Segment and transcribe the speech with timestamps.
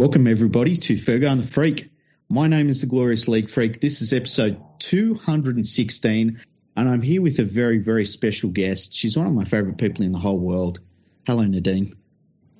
[0.00, 1.90] Welcome, everybody, to Fergo and the Freak.
[2.30, 3.82] My name is the Glorious League Freak.
[3.82, 6.40] This is episode 216,
[6.74, 8.96] and I'm here with a very, very special guest.
[8.96, 10.80] She's one of my favourite people in the whole world.
[11.26, 11.96] Hello, Nadine.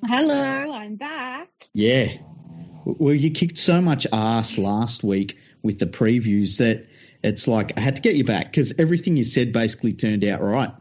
[0.05, 0.35] Hello,
[0.71, 1.49] I'm back.
[1.73, 2.19] Yeah.
[2.85, 6.89] Well, you kicked so much ass last week with the previews that
[7.23, 10.43] it's like I had to get you back because everything you said basically turned out
[10.43, 10.75] right.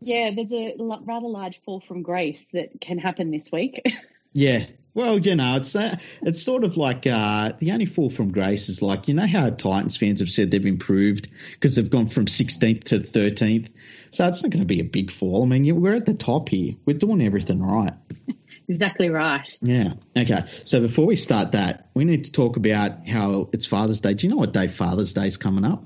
[0.00, 3.82] Yeah, there's a rather large fall from grace that can happen this week.
[4.32, 4.66] Yeah.
[4.96, 8.70] Well, you know, it's uh, it's sort of like uh, the only fall from grace
[8.70, 12.24] is like you know how Titans fans have said they've improved because they've gone from
[12.24, 13.68] 16th to 13th.
[14.10, 15.42] So it's not going to be a big fall.
[15.42, 16.76] I mean, we're at the top here.
[16.86, 17.92] We're doing everything right.
[18.68, 19.46] exactly right.
[19.60, 19.92] Yeah.
[20.16, 20.46] Okay.
[20.64, 24.14] So before we start that, we need to talk about how it's Father's Day.
[24.14, 25.84] Do you know what day Father's Day is coming up?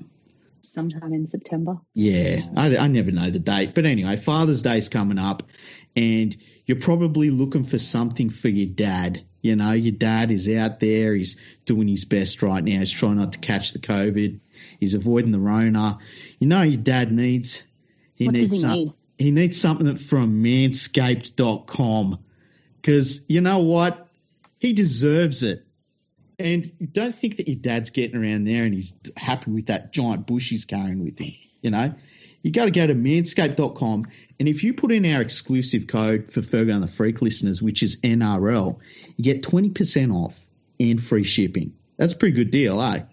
[0.61, 1.79] Sometime in September.
[1.93, 5.43] Yeah, I, I never know the date, but anyway, Father's Day is coming up,
[5.95, 9.25] and you're probably looking for something for your dad.
[9.41, 13.17] You know, your dad is out there, he's doing his best right now, he's trying
[13.17, 14.39] not to catch the COVID,
[14.79, 15.97] he's avoiding the Rona.
[16.39, 17.63] You know, your dad needs
[18.13, 18.89] he what needs does he some, need?
[19.17, 22.19] He needs something from Manscaped.com
[22.81, 24.07] because you know what,
[24.59, 25.65] he deserves it.
[26.37, 30.25] And don't think that your dad's getting around there and he's happy with that giant
[30.25, 31.33] bush he's carrying with him.
[31.61, 31.93] You know,
[32.41, 34.07] you got to go to manscaped.com.
[34.39, 37.83] And if you put in our exclusive code for Fergo and the Freak listeners, which
[37.83, 38.79] is NRL,
[39.15, 40.35] you get 20% off
[40.79, 41.73] and free shipping.
[41.97, 43.03] That's a pretty good deal, eh?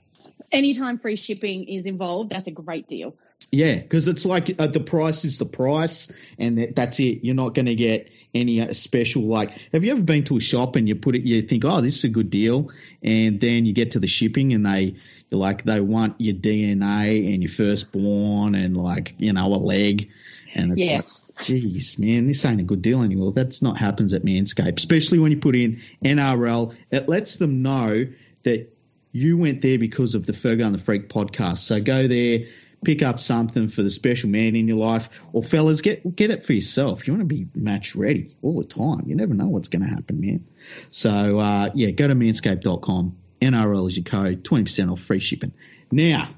[0.50, 3.14] Anytime free shipping is involved, that's a great deal.
[3.52, 7.20] Yeah, because it's like uh, the price is the price, and that, that's it.
[7.22, 9.50] You're not going to get any uh, special like.
[9.72, 11.98] Have you ever been to a shop and you put it, you think, oh, this
[11.98, 12.70] is a good deal,
[13.02, 14.96] and then you get to the shipping and they
[15.30, 20.10] you're like they want your DNA and your firstborn and like you know a leg,
[20.54, 21.30] and it's yes.
[21.36, 23.32] like, geez, man, this ain't a good deal anymore.
[23.32, 26.74] That's not happens at Manscaped, especially when you put in NRL.
[26.90, 28.06] It lets them know
[28.44, 28.74] that
[29.12, 31.58] you went there because of the Fergo and the Freak podcast.
[31.58, 32.46] So go there
[32.84, 36.44] pick up something for the special man in your life, or fellas, get get it
[36.44, 37.06] for yourself.
[37.06, 39.04] You want to be match ready all the time.
[39.06, 40.46] You never know what's going to happen, man.
[40.90, 43.16] So uh, yeah, go to manscaped.com.
[43.40, 45.52] NRL is your code, twenty percent off free shipping.
[45.90, 46.30] Now,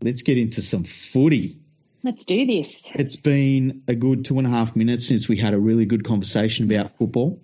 [0.00, 1.58] let's get into some footy.
[2.04, 2.90] Let's do this.
[2.94, 6.04] It's been a good two and a half minutes since we had a really good
[6.04, 7.40] conversation about football,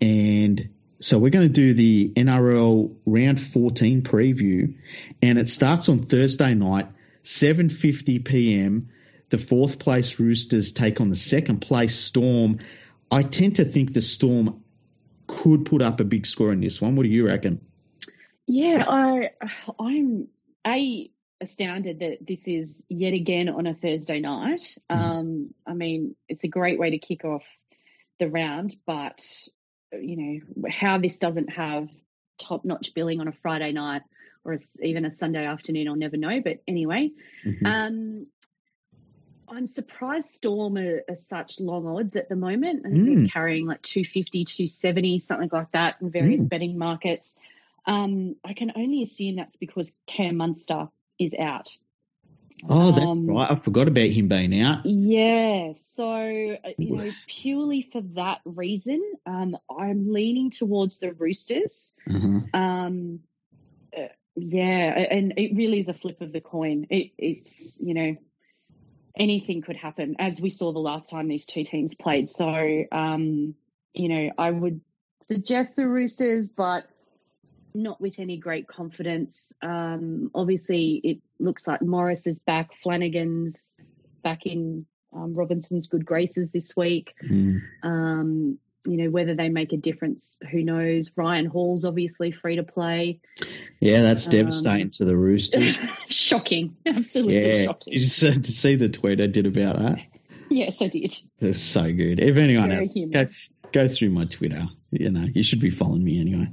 [0.00, 0.70] and
[1.00, 4.74] so we're going to do the NRL round 14 preview,
[5.22, 6.88] and it starts on Thursday night
[7.30, 8.88] 7:50 p.m.
[9.30, 12.58] The fourth place Roosters take on the second place Storm.
[13.10, 14.64] I tend to think the Storm
[15.28, 16.96] could put up a big score in this one.
[16.96, 17.60] What do you reckon?
[18.46, 19.30] Yeah, I
[19.78, 20.26] I'm
[20.66, 24.76] a astounded that this is yet again on a Thursday night.
[24.90, 24.94] Mm-hmm.
[25.00, 27.44] Um, I mean, it's a great way to kick off
[28.18, 29.24] the round, but
[29.92, 31.88] you know how this doesn't have
[32.38, 34.02] top-notch billing on a Friday night
[34.44, 36.40] or a, even a Sunday afternoon, I'll never know.
[36.40, 37.10] But anyway,
[37.44, 37.66] mm-hmm.
[37.66, 38.26] um,
[39.48, 42.84] I'm surprised Storm are, are, such long odds at the moment.
[42.84, 43.16] and mm.
[43.16, 46.48] they're carrying like 250, 270, something like that in various mm.
[46.48, 47.34] betting markets.
[47.86, 51.68] Um, I can only assume that's because Cam Munster is out.
[52.68, 53.50] Oh, that's um, right.
[53.50, 54.84] I forgot about him being out.
[54.84, 55.72] Yeah.
[55.94, 61.92] So, uh, you know, purely for that reason, um, I'm leaning towards the Roosters.
[62.08, 62.38] Mm-hmm.
[62.54, 63.20] Um,
[64.36, 66.86] yeah, and it really is a flip of the coin.
[66.90, 68.16] It, it's you know
[69.16, 72.30] anything could happen, as we saw the last time these two teams played.
[72.30, 73.54] So um,
[73.92, 74.80] you know, I would
[75.26, 76.84] suggest the Roosters, but
[77.74, 79.52] not with any great confidence.
[79.62, 83.62] Um, obviously, it looks like Morris is back, Flanagan's
[84.22, 87.14] back in um, Robinson's good graces this week.
[87.24, 87.60] Mm.
[87.82, 91.10] Um, you know, whether they make a difference, who knows?
[91.16, 93.20] Ryan Hall's obviously free to play.
[93.78, 95.76] Yeah, that's um, devastating to the Roosters.
[96.08, 96.76] shocking.
[96.86, 97.64] Absolutely yeah.
[97.64, 97.92] shocking.
[97.92, 99.98] You just to see the tweet I did about that?
[100.52, 101.14] Yes, I did.
[101.38, 102.18] It's so good.
[102.18, 103.24] If anyone else, go,
[103.70, 104.66] go through my Twitter.
[104.90, 106.48] You know, you should be following me anyway.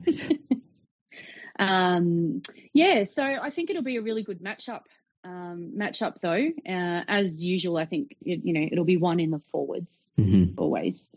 [1.59, 2.43] um,
[2.73, 4.81] yeah, so I think it'll be a really good matchup.
[5.23, 9.31] Um, matchup though, uh, as usual, I think it, you know it'll be one in
[9.31, 10.59] the forwards mm-hmm.
[10.59, 11.09] always.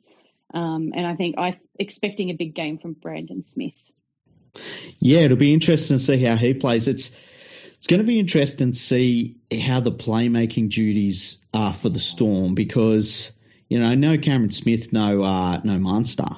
[0.52, 3.74] Um, and I think I'm expecting a big game from Brandon Smith.
[4.98, 6.88] Yeah, it'll be interesting to see how he plays.
[6.88, 7.10] It's
[7.76, 12.54] it's going to be interesting to see how the playmaking duties are for the Storm
[12.54, 13.32] because
[13.68, 16.28] you know no Cameron Smith, no uh, no Munster.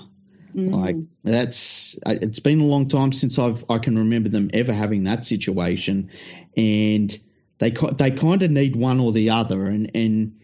[0.54, 0.70] Mm.
[0.70, 5.04] Like that's it's been a long time since I've I can remember them ever having
[5.04, 6.10] that situation,
[6.56, 7.18] and
[7.58, 10.40] they they kind of need one or the other, and and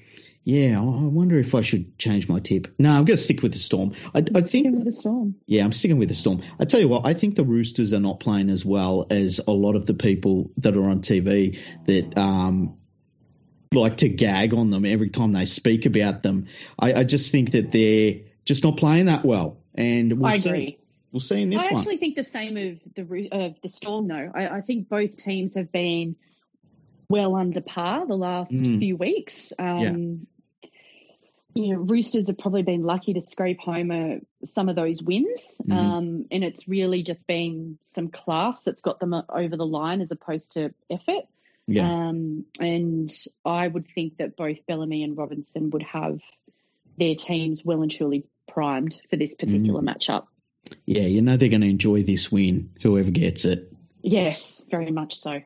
[0.48, 2.68] Yeah, I wonder if I should change my tip.
[2.78, 3.92] No, I'm going to stick with the Storm.
[4.14, 5.34] I, I think with the Storm.
[5.44, 6.42] Yeah, I'm sticking with the Storm.
[6.58, 9.50] I tell you what, I think the Roosters are not playing as well as a
[9.50, 12.78] lot of the people that are on TV that um,
[13.74, 16.46] like to gag on them every time they speak about them.
[16.78, 19.58] I, I just think that they're just not playing that well.
[19.74, 20.48] And we'll I see.
[20.48, 20.78] agree.
[21.12, 21.80] We'll see in this I one.
[21.80, 24.32] actually think the same of the of the Storm, though.
[24.34, 26.16] I, I think both teams have been
[27.10, 28.78] well under par the last Mm.
[28.78, 29.52] few weeks.
[29.58, 30.26] Um,
[31.58, 35.60] You know, Roosters have probably been lucky to scrape home uh, some of those wins,
[35.66, 35.72] Mhm.
[35.72, 40.12] um, and it's really just been some class that's got them over the line as
[40.12, 41.24] opposed to effort.
[41.66, 42.08] yeah.
[42.08, 43.10] Um, and
[43.44, 46.20] I would think that both Bellamy and Robinson would have
[46.96, 50.26] their teams well and truly primed for this particular matchup.
[50.86, 53.72] yeah, you know they're going to enjoy this win, whoever gets it.
[54.02, 55.40] Yes, very much so.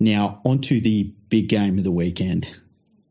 [0.00, 2.50] Now, on to the big game of the weekend.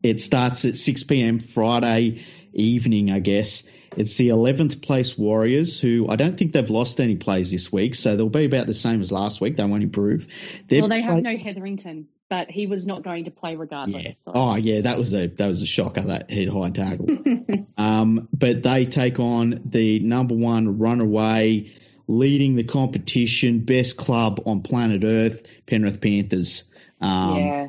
[0.02, 1.40] It starts at 6 p.m.
[1.40, 3.64] Friday evening, I guess.
[3.96, 7.94] It's the 11th place Warriors, who I don't think they've lost any plays this week,
[7.94, 9.56] so they'll be about the same as last week.
[9.56, 10.28] They won't improve.
[10.68, 14.04] They're well, they have play- no Hetherington, but he was not going to play regardless.
[14.04, 14.10] Yeah.
[14.24, 17.08] so- Oh, yeah, that was a that was a shocker that head high tackle.
[17.78, 21.72] um, but they take on the number one runaway,
[22.06, 26.64] leading the competition, best club on planet Earth, Penrith Panthers.
[27.00, 27.68] Um, yeah.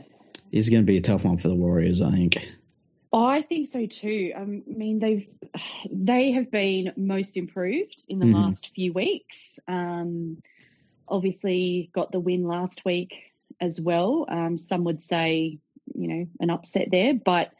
[0.51, 2.47] Is going to be a tough one for the Warriors, I think.
[3.11, 4.33] I think so too.
[4.35, 5.27] Um, I mean, they've
[5.91, 8.33] they have been most improved in the Mhm.
[8.33, 9.59] last few weeks.
[9.67, 10.41] Um,
[11.07, 13.13] obviously, got the win last week
[13.59, 14.25] as well.
[14.29, 15.57] Um, some would say,
[15.95, 17.51] you know, an upset there, but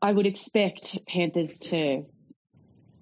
[0.00, 2.04] I would expect Panthers to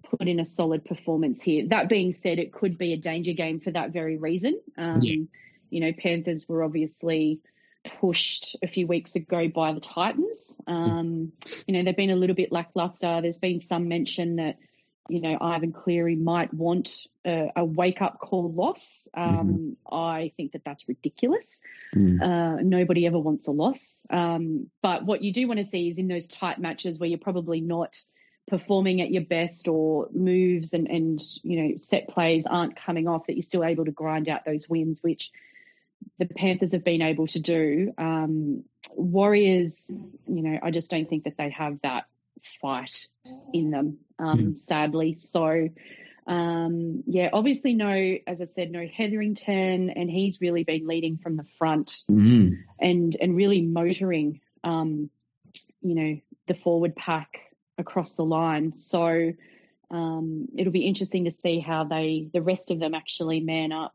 [0.04, 1.66] put in a solid performance here.
[1.68, 4.60] That being said, it could be a danger game for that very reason.
[4.78, 5.24] Um, Yeah.
[5.70, 7.40] You know, Panthers were obviously
[7.84, 10.56] pushed a few weeks ago by the Titans.
[10.66, 11.32] Um,
[11.66, 13.20] you know, they've been a little bit lackluster.
[13.20, 14.58] There's been some mention that,
[15.08, 19.08] you know, Ivan Cleary might want a, a wake up call loss.
[19.14, 21.60] Um, I think that that's ridiculous.
[21.94, 22.22] Mm.
[22.22, 23.98] Uh, nobody ever wants a loss.
[24.10, 27.18] Um, but what you do want to see is in those tight matches where you're
[27.18, 27.96] probably not
[28.48, 33.26] performing at your best or moves and, and you know set plays aren't coming off
[33.26, 35.30] that you're still able to grind out those wins which
[36.18, 37.92] the Panthers have been able to do.
[37.98, 38.64] Um,
[38.94, 42.04] Warriors, you know, I just don't think that they have that
[42.60, 43.08] fight
[43.52, 44.58] in them, um, Mhm.
[44.58, 45.12] sadly.
[45.14, 45.68] So,
[46.26, 51.36] um, yeah, obviously, no, as I said, no Hetherington, and he's really been leading from
[51.36, 52.58] the front Mm.
[52.78, 55.10] and and really motoring, um,
[55.80, 58.76] you know, the forward pack across the line.
[58.76, 59.32] So
[59.90, 63.94] um, it'll be interesting to see how they, the rest of them, actually man up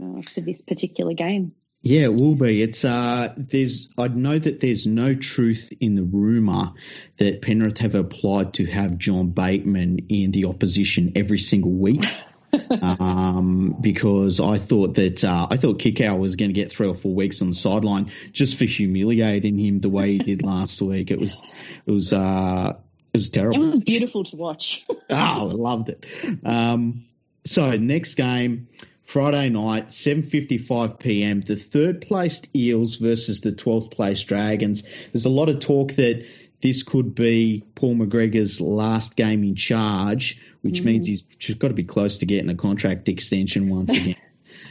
[0.00, 1.52] uh, for this particular game.
[1.82, 2.62] Yeah, it will be.
[2.62, 3.90] It's uh, there's.
[3.98, 6.72] I know that there's no truth in the rumor
[7.18, 12.06] that Penrith have applied to have John Bateman in the opposition every single week.
[12.70, 16.94] um, because I thought that uh, I thought Kikau was going to get three or
[16.94, 21.10] four weeks on the sideline just for humiliating him the way he did last week.
[21.10, 21.42] It was,
[21.86, 22.74] it was, uh,
[23.12, 23.62] it was terrible.
[23.62, 24.86] It was beautiful to watch.
[25.10, 26.06] Oh, I loved it.
[26.44, 27.04] Um,
[27.44, 28.68] so next game,
[29.14, 31.40] Friday night, 7:55 p.m.
[31.40, 34.82] The third placed Eels versus the 12th placed Dragons.
[35.12, 36.26] There's a lot of talk that
[36.60, 41.74] this could be Paul McGregor's last game in charge, which means he's just got to
[41.74, 44.16] be close to getting a contract extension once again.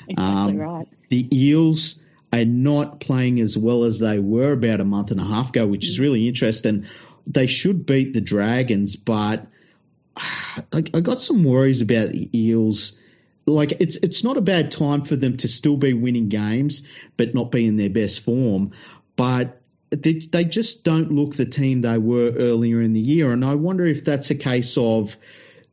[0.09, 0.88] exactly Um, right.
[1.07, 5.25] the Eels are not playing as well as they were about a month and a
[5.25, 6.85] half ago, which is really interesting.
[7.25, 9.47] They should beat the Dragons, but
[10.17, 13.00] I, I got some worries about the Eels.
[13.45, 17.35] Like it's it's not a bad time for them to still be winning games, but
[17.35, 18.71] not be in their best form.
[19.15, 23.43] But they, they just don't look the team they were earlier in the year, and
[23.43, 25.15] I wonder if that's a case of,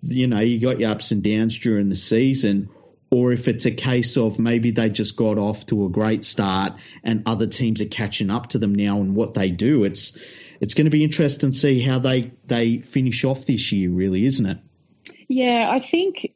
[0.03, 2.71] you know, you got your ups and downs during the season,
[3.11, 6.75] or if it's a case of maybe they just got off to a great start
[7.03, 9.85] and other teams are catching up to them now and what they do.
[9.85, 10.19] It's
[10.61, 14.27] it's going to be interesting to see how they they finish off this year, really,
[14.27, 14.59] isn't it?
[15.29, 16.33] Yeah, I think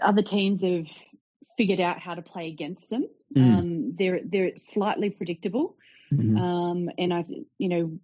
[0.00, 0.86] other teams have
[1.56, 3.06] figured out how to play against them.
[3.36, 3.58] Mm.
[3.58, 5.76] Um, they're they're slightly predictable.
[6.12, 6.38] Mhm.
[6.38, 7.24] Um, and I,
[7.58, 7.98] you know,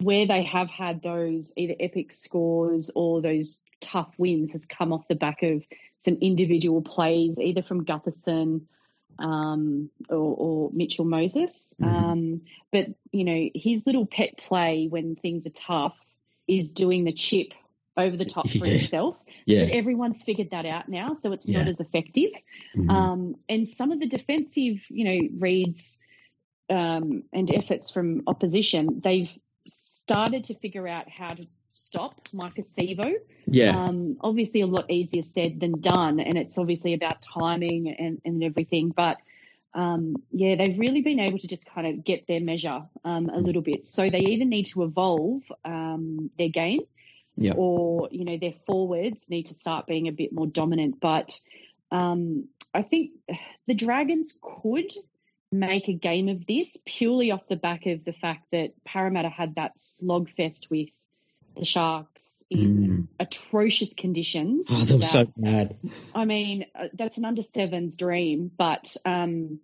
[0.00, 5.08] where they have had those either epic scores or those tough wins has come off
[5.08, 5.64] the back of
[5.98, 8.62] some individual plays, either from Gutherson
[9.18, 11.74] um, or, or Mitchell Moses.
[11.80, 11.86] Mhm.
[11.86, 15.96] Um, but you know, his little pet play when things are tough
[16.46, 17.52] is doing the chip
[17.98, 18.78] over the top for Yeah.
[18.78, 19.22] himself.
[19.44, 19.64] Yeah.
[19.64, 22.30] But everyone's figured that out now, so it's not as effective.
[22.76, 22.90] Mhm.
[22.90, 25.98] Um, and some of the defensive, you know, reads
[26.70, 29.30] um, and efforts from opposition, they've
[29.66, 33.14] started to figure out how to stop Sivo.
[33.46, 33.84] Yeah.
[33.84, 38.42] Um, obviously, a lot easier said than done, and it's obviously about timing and, and
[38.42, 38.90] everything.
[38.90, 39.18] But
[39.74, 43.38] um, yeah, they've really been able to just kind of get their measure um, a
[43.38, 43.86] little bit.
[43.86, 46.80] So they either need to evolve um, their game,
[47.38, 47.52] yeah.
[47.56, 51.00] or you know their forwards need to start being a bit more dominant.
[51.00, 51.40] But
[51.90, 53.12] um, I think
[53.66, 54.92] the Dragons could
[55.50, 59.54] make a game of this purely off the back of the fact that Parramatta had
[59.54, 60.88] that slogfest with
[61.56, 63.08] the Sharks in mm.
[63.20, 64.66] atrocious conditions.
[64.70, 65.76] Oh, that was that, so bad.
[66.14, 69.60] I mean, uh, that's an under sevens dream, but um,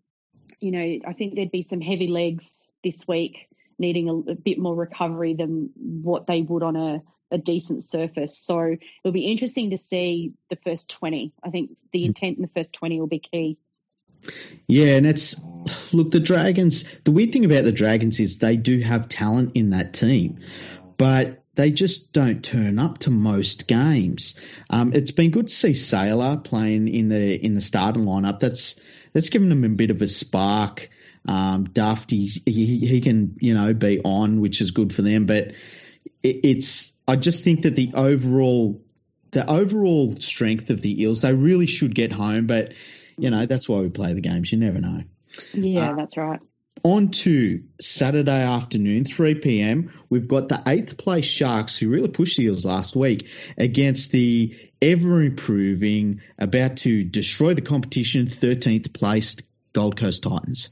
[0.60, 2.50] you know, I think there'd be some heavy legs
[2.82, 7.38] this week needing a, a bit more recovery than what they would on a, a
[7.38, 8.38] decent surface.
[8.38, 11.32] So it'll be interesting to see the first 20.
[11.42, 12.06] I think the mm.
[12.06, 13.58] intent in the first 20 will be key.
[14.66, 15.36] Yeah, and it's
[15.92, 16.84] look the Dragons.
[17.04, 20.40] The weird thing about the Dragons is they do have talent in that team,
[20.96, 24.34] but they just don't turn up to most games.
[24.70, 28.40] Um, it's been good to see Sailor playing in the in the starting lineup.
[28.40, 28.76] That's
[29.12, 30.88] that's given them a bit of a spark.
[31.26, 35.26] Um, Duff, he, he, he can you know be on, which is good for them.
[35.26, 35.48] But
[36.22, 38.80] it, it's I just think that the overall
[39.32, 42.46] the overall strength of the Eels, they really should get home.
[42.46, 42.72] But
[43.16, 44.52] you know that's why we play the games.
[44.52, 45.02] You never know.
[45.52, 46.40] Yeah, uh, that's right
[46.84, 49.92] on to Saturday afternoon, 3 p.m.
[50.10, 54.54] We've got the eighth place Sharks, who really pushed the Eels last week, against the
[54.82, 59.42] ever improving, about to destroy the competition, 13th placed
[59.72, 60.68] Gold Coast Titans.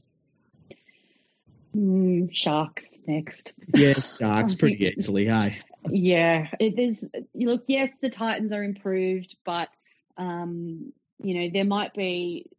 [1.75, 3.53] Mm, sharks next.
[3.75, 5.61] Yeah, Sharks pretty easily, hey?
[5.91, 7.09] Yeah, it is.
[7.35, 9.69] Look, yes, the Titans are improved, but
[10.17, 12.51] um, you know there might be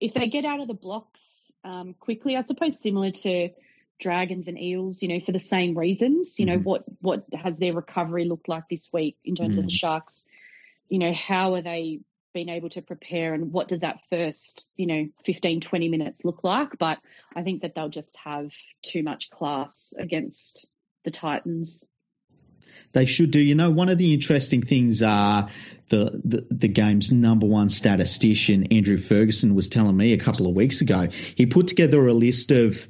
[0.00, 2.36] if they get out of the blocks um, quickly.
[2.36, 3.50] I suppose similar to
[4.00, 6.40] dragons and eels, you know, for the same reasons.
[6.40, 6.64] You know, mm-hmm.
[6.64, 9.60] what what has their recovery looked like this week in terms mm-hmm.
[9.60, 10.26] of the sharks?
[10.88, 12.00] You know, how are they
[12.32, 16.44] been able to prepare and what does that first, you know, 15, 20 minutes look
[16.44, 16.78] like?
[16.78, 16.98] But
[17.34, 18.50] I think that they'll just have
[18.82, 20.66] too much class against
[21.04, 21.84] the Titans.
[22.92, 23.38] They should do.
[23.38, 25.48] You know, one of the interesting things are
[25.90, 30.54] the, the, the game's number one statistician, Andrew Ferguson, was telling me a couple of
[30.54, 31.08] weeks ago.
[31.34, 32.88] He put together a list of,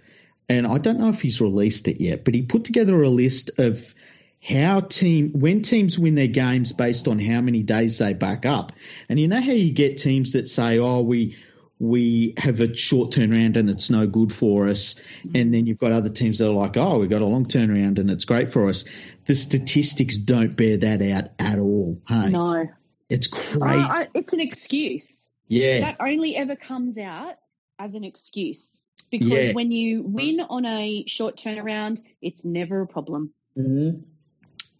[0.49, 3.53] and I don't know if he's released it yet, but he put together a list
[3.59, 3.95] of
[4.43, 8.73] how team when teams win their games based on how many days they back up.
[9.09, 11.37] And you know how you get teams that say, "Oh, we
[11.81, 14.95] we have a short turnaround and it's no good for us,"
[15.35, 17.99] and then you've got other teams that are like, "Oh, we've got a long turnaround
[17.99, 18.85] and it's great for us."
[19.27, 22.01] The statistics don't bear that out at all.
[22.07, 22.29] Hey?
[22.29, 22.69] No,
[23.09, 23.61] it's crazy.
[23.63, 25.29] Uh, it's an excuse.
[25.49, 25.81] Yeah.
[25.81, 27.35] That only ever comes out
[27.79, 28.79] as an excuse
[29.11, 29.53] because yeah.
[29.53, 33.33] when you win on a short turnaround, it's never a problem.
[33.59, 34.01] Mm-hmm.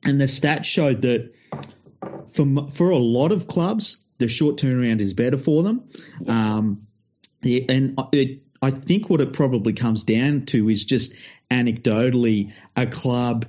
[0.05, 1.33] And the stats showed that
[2.33, 5.89] for for a lot of clubs, the short turnaround is better for them.
[6.27, 6.87] Um,
[7.43, 11.15] yeah, and it, I think what it probably comes down to is just
[11.51, 13.47] anecdotally a club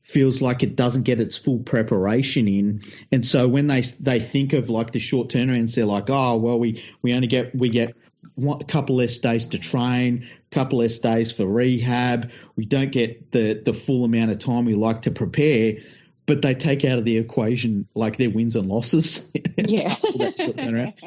[0.00, 2.82] feels like it doesn't get its full preparation in.
[3.10, 6.58] And so when they they think of like the short turnarounds, they're like, oh well,
[6.58, 7.96] we we only get we get
[8.34, 12.30] one, a couple less days to train, a couple less days for rehab.
[12.56, 15.78] We don't get the the full amount of time we like to prepare.
[16.26, 19.30] But they take out of the equation like their wins and losses.
[19.56, 19.94] Yeah,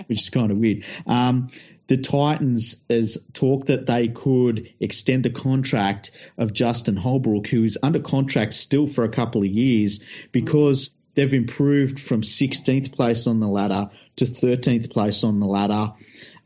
[0.08, 0.86] which is kind of weird.
[1.06, 1.52] Um,
[1.88, 7.78] the Titans has talked that they could extend the contract of Justin Holbrook, who is
[7.82, 10.02] under contract still for a couple of years,
[10.32, 15.94] because they've improved from 16th place on the ladder to 13th place on the ladder.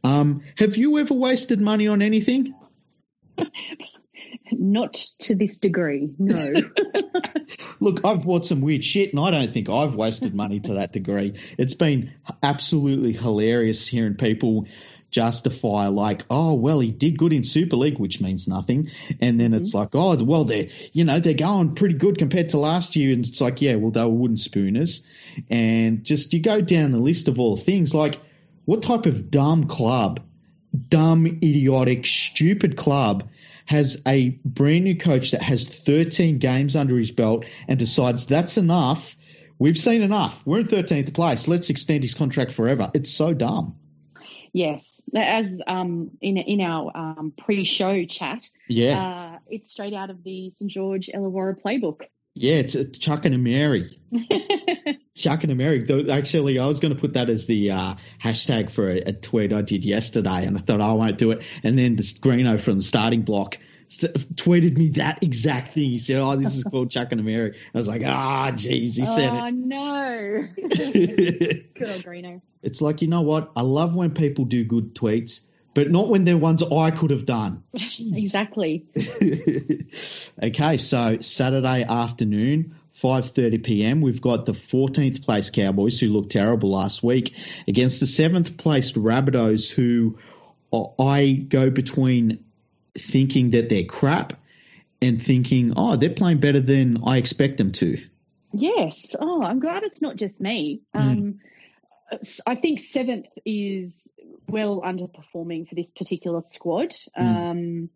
[0.03, 2.53] Um, have you ever wasted money on anything?
[4.51, 6.53] Not to this degree, no.
[7.79, 10.91] Look, I've bought some weird shit, and I don't think I've wasted money to that
[10.91, 11.39] degree.
[11.57, 12.12] It's been
[12.43, 14.67] absolutely hilarious hearing people
[15.12, 18.89] justify like, oh well, he did good in Super League, which means nothing,
[19.20, 19.62] and then mm-hmm.
[19.62, 23.13] it's like, oh well, they're you know they're going pretty good compared to last year,
[23.13, 25.03] and it's like, yeah, well they were wooden spooners,
[25.50, 28.20] and just you go down the list of all things, like
[28.65, 30.22] what type of dumb club,
[30.89, 33.27] dumb, idiotic, stupid club
[33.65, 38.58] has a brand new coach that has 13 games under his belt and decides that's
[38.58, 39.15] enough.
[39.60, 40.41] We've seen enough.
[40.46, 41.48] We're in 13th place.
[41.48, 42.91] Let's extend his contract forever.
[42.94, 43.75] It's so dumb.
[44.53, 50.24] Yes, as um, in in our um, pre-show chat, yeah, uh, it's straight out of
[50.24, 52.01] the St George Illawarra playbook.
[52.34, 54.00] Yeah, it's, it's Chuck and a Mary.
[55.15, 55.86] Chuck and a Mary.
[56.10, 59.51] Actually, I was going to put that as the uh, hashtag for a, a, tweet
[59.51, 61.41] I did yesterday, and I thought oh, I won't do it.
[61.63, 63.58] And then the Greeno from the starting block
[64.00, 65.89] tweeted me that exact thing.
[65.91, 68.95] He said, "Oh, this is called Chuck and Mary." I was like, "Ah, oh, jeez,"
[68.95, 69.53] he said oh, it.
[69.53, 70.48] no.
[70.55, 72.41] Good old Greeno.
[72.63, 73.51] It's like you know what?
[73.55, 75.41] I love when people do good tweets,
[75.74, 77.63] but not when they're ones I could have done.
[77.74, 78.86] exactly.
[80.43, 82.75] okay, so Saturday afternoon.
[83.01, 84.01] 5:30 p.m.
[84.01, 87.33] We've got the 14th place Cowboys who looked terrible last week
[87.67, 90.19] against the 7th placed Rabbitohs who
[91.00, 92.43] I go between
[92.98, 94.33] thinking that they're crap
[95.01, 98.01] and thinking, oh, they're playing better than I expect them to.
[98.53, 99.15] Yes.
[99.19, 100.81] Oh, I'm glad it's not just me.
[100.95, 101.00] Mm.
[101.00, 101.39] Um,
[102.45, 104.07] I think seventh is
[104.48, 106.93] well underperforming for this particular squad.
[107.17, 107.89] Mm.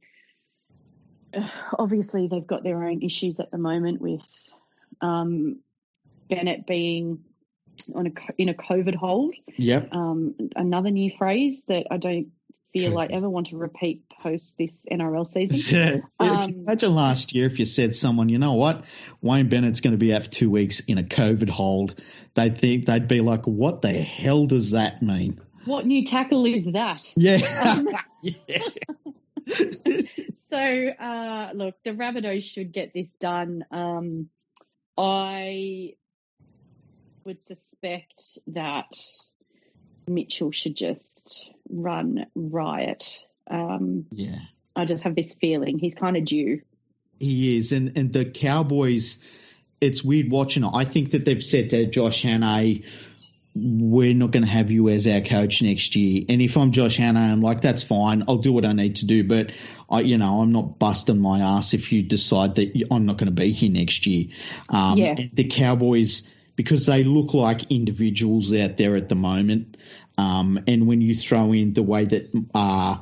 [1.36, 1.50] Um,
[1.80, 4.26] obviously, they've got their own issues at the moment with
[5.02, 5.60] um,
[6.30, 7.20] Bennett being
[7.94, 9.36] on a in a COVID hold.
[9.58, 9.94] Yep.
[9.94, 12.28] Um, another new phrase that I don't
[12.76, 15.56] feel I ever want to repeat post this NRL season.
[15.76, 16.00] Yeah.
[16.20, 18.84] Um, Imagine last year if you said someone, you know what,
[19.22, 22.02] Wayne Bennett's going to be out for two weeks in a COVID hold.
[22.34, 25.40] They'd think they'd be like, what the hell does that mean?
[25.64, 27.12] What new tackle is that?
[27.16, 27.38] Yeah.
[27.64, 27.88] Um,
[28.22, 28.60] yeah.
[30.52, 33.64] so uh, look, the Rabbitohs should get this done.
[33.72, 34.30] Um,
[34.98, 35.94] I
[37.24, 38.94] would suspect that
[40.08, 41.15] Mitchell should just
[41.70, 43.24] run riot.
[43.50, 44.40] Um, yeah.
[44.76, 46.62] I just have this feeling he's kind of due.
[47.20, 49.20] He is, and and the Cowboys.
[49.80, 50.72] It's weird watching it.
[50.74, 52.84] I think that they've said to Josh Hannay,
[53.56, 56.98] "We're not going to have you as our coach next year." And if I'm Josh
[56.98, 58.24] Hannay, I'm like, "That's fine.
[58.28, 59.52] I'll do what I need to do." But
[59.90, 63.28] I, you know, I'm not busting my ass if you decide that I'm not going
[63.28, 64.28] to be here next year.
[64.70, 65.16] Um, yeah.
[65.34, 69.78] The Cowboys, because they look like individuals out there at the moment.
[70.18, 72.98] Um, and when you throw in the way that, uh,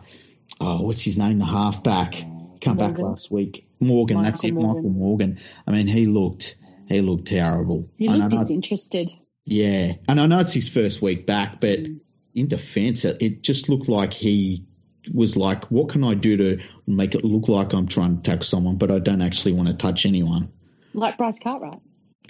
[0.60, 2.14] oh, what's his name, the halfback,
[2.62, 2.94] come Morgan.
[2.94, 4.76] back last week, Morgan, Michael that's it, Morgan.
[4.76, 5.40] Michael Morgan.
[5.68, 6.56] I mean, he looked,
[6.88, 7.90] he looked terrible.
[7.98, 9.12] He looked disinterested.
[9.46, 12.00] Yeah, and I know it's his first week back, but mm.
[12.34, 14.66] in defence, it just looked like he
[15.14, 18.46] was like, what can I do to make it look like I'm trying to tackle
[18.46, 20.52] someone, but I don't actually want to touch anyone?
[20.94, 21.80] Like Bryce Cartwright.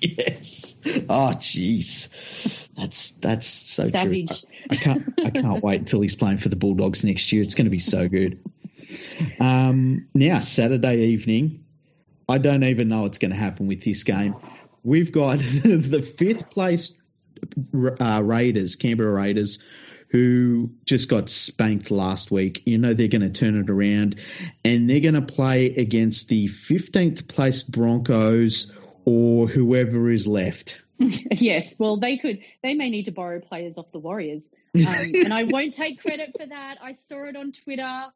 [0.00, 0.76] yes.
[1.08, 2.08] Oh, jeez.
[2.76, 4.28] That's that's so Savage.
[4.28, 4.48] true.
[4.70, 7.42] I, I, can't I can't wait until he's playing for the Bulldogs next year.
[7.42, 8.42] It's going to be so good.
[9.40, 11.64] Um, now Saturday evening,
[12.28, 14.36] I don't even know what's going to happen with this game.
[14.84, 16.92] We've got the fifth place
[18.00, 19.58] uh, Raiders, Canberra Raiders,
[20.08, 22.62] who just got spanked last week.
[22.64, 24.16] You know they're going to turn it around,
[24.64, 28.72] and they're going to play against the 15th place Broncos
[29.04, 30.80] or whoever is left.
[30.98, 32.38] yes, well, they could.
[32.62, 36.34] They may need to borrow players off the Warriors, um, and I won't take credit
[36.38, 36.78] for that.
[36.82, 38.06] I saw it on Twitter.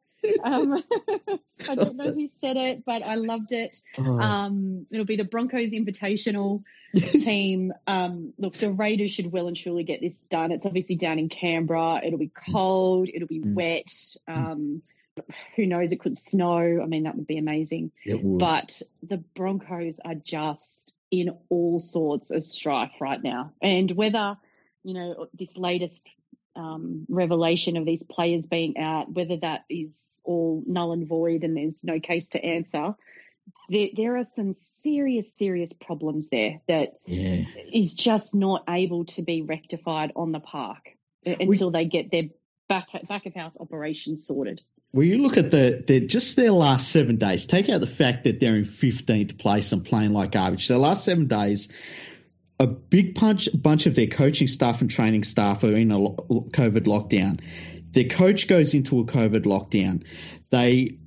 [0.43, 0.83] Um,
[1.69, 3.81] I don't know who said it, but I loved it.
[3.97, 4.19] Oh.
[4.19, 6.63] Um, it'll be the Broncos Invitational
[6.95, 7.73] team.
[7.87, 10.51] Um, look, the Raiders should well and truly get this done.
[10.51, 12.01] It's obviously down in Canberra.
[12.03, 13.09] It'll be cold.
[13.13, 13.53] It'll be mm.
[13.53, 13.91] wet.
[14.27, 14.81] Um,
[15.55, 15.91] who knows?
[15.91, 16.81] It could snow.
[16.81, 17.91] I mean, that would be amazing.
[18.39, 23.51] But the Broncos are just in all sorts of strife right now.
[23.61, 24.37] And whether,
[24.83, 26.01] you know, this latest
[26.55, 31.57] um, revelation of these players being out, whether that is all null and void and
[31.57, 32.95] there's no case to answer,
[33.69, 34.53] there, there are some
[34.83, 37.43] serious, serious problems there that yeah.
[37.73, 40.89] is just not able to be rectified on the park
[41.25, 42.23] until we, they get their
[42.67, 44.61] back back of house operations sorted.
[44.93, 47.45] Well, you look at the, the just their last seven days.
[47.45, 50.67] Take out the fact that they're in fifteenth place and playing like garbage.
[50.67, 51.69] Their last seven days,
[52.59, 56.85] a big bunch bunch of their coaching staff and training staff are in a COVID
[56.85, 57.39] lockdown.
[57.91, 60.03] Their coach goes into a COVID lockdown.
[60.49, 60.97] They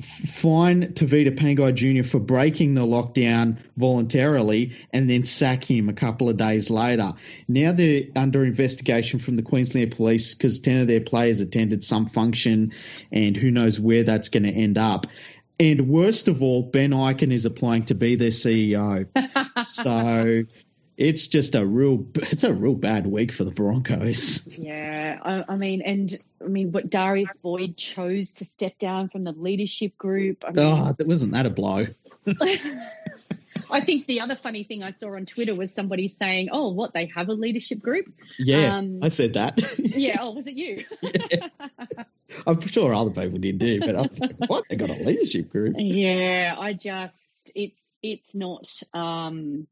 [0.00, 2.08] fine Tavita Pangai Jr.
[2.08, 7.12] for breaking the lockdown voluntarily and then sack him a couple of days later.
[7.46, 12.06] Now they're under investigation from the Queensland Police because 10 of their players attended some
[12.06, 12.72] function
[13.10, 15.06] and who knows where that's going to end up.
[15.60, 19.06] And worst of all, Ben Ikin is applying to be their CEO.
[19.66, 20.42] so
[20.96, 24.48] it's just a real it's a real bad week for the Broncos.
[24.62, 29.24] Yeah, I, I, mean, and I mean, what Darius Boyd chose to step down from
[29.24, 30.44] the leadership group.
[30.46, 31.86] I mean, oh, that wasn't that a blow?
[33.70, 36.92] I think the other funny thing I saw on Twitter was somebody saying, "Oh, what
[36.92, 39.58] they have a leadership group." Yeah, um, I said that.
[39.78, 40.18] yeah.
[40.20, 40.84] Oh, was it you?
[41.00, 41.48] yeah.
[42.46, 44.64] I'm sure other people did too, but I was like, "What?
[44.68, 48.70] They got a leadership group?" Yeah, I just it's it's not.
[48.94, 49.66] um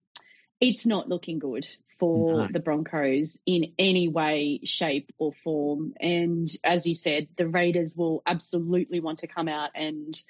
[0.61, 1.67] it's not looking good
[1.99, 2.49] for no.
[2.51, 5.95] the Broncos in any way, shape, or form.
[6.01, 10.21] And as you said, the Raiders will absolutely want to come out and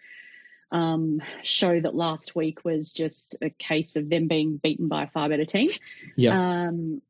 [0.73, 5.07] um, show that last week was just a case of them being beaten by a
[5.09, 5.71] far better team.
[6.17, 6.67] Yeah.
[6.67, 7.03] Um,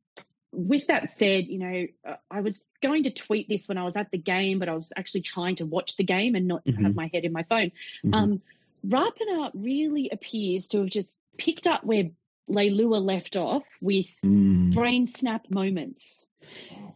[0.51, 4.11] with that said, you know, I was going to tweet this when I was at
[4.11, 6.83] the game, but I was actually trying to watch the game and not mm-hmm.
[6.83, 7.71] have my head in my phone.
[8.05, 8.13] Mm-hmm.
[8.13, 8.41] Um,
[8.85, 12.09] Rapana really appears to have just picked up where
[12.51, 14.73] Leilua left off with mm.
[14.73, 16.25] brain snap moments.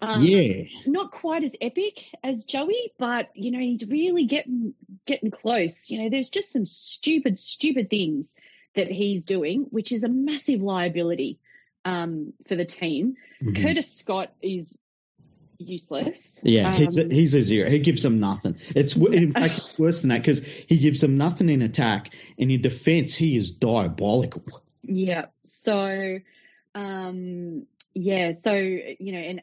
[0.02, 4.74] Um, yeah, not quite as epic as Joey, but you know he's really getting
[5.06, 5.89] getting close.
[5.89, 8.34] You know, there's just some stupid, stupid things
[8.76, 11.39] that he's doing, which is a massive liability
[11.86, 13.15] um, for the team.
[13.41, 13.65] Mm-hmm.
[13.65, 14.78] Curtis Scott is
[15.58, 16.41] useless.
[16.44, 17.70] Yeah, um, he's, a, he's a zero.
[17.70, 18.58] He gives them nothing.
[18.76, 22.62] It's in fact worse than that because he gives them nothing in attack, and in
[22.62, 24.44] defense he is diabolical.
[24.88, 25.26] Yeah.
[25.45, 26.19] So,
[26.74, 28.34] um, yeah.
[28.43, 29.41] So you know, and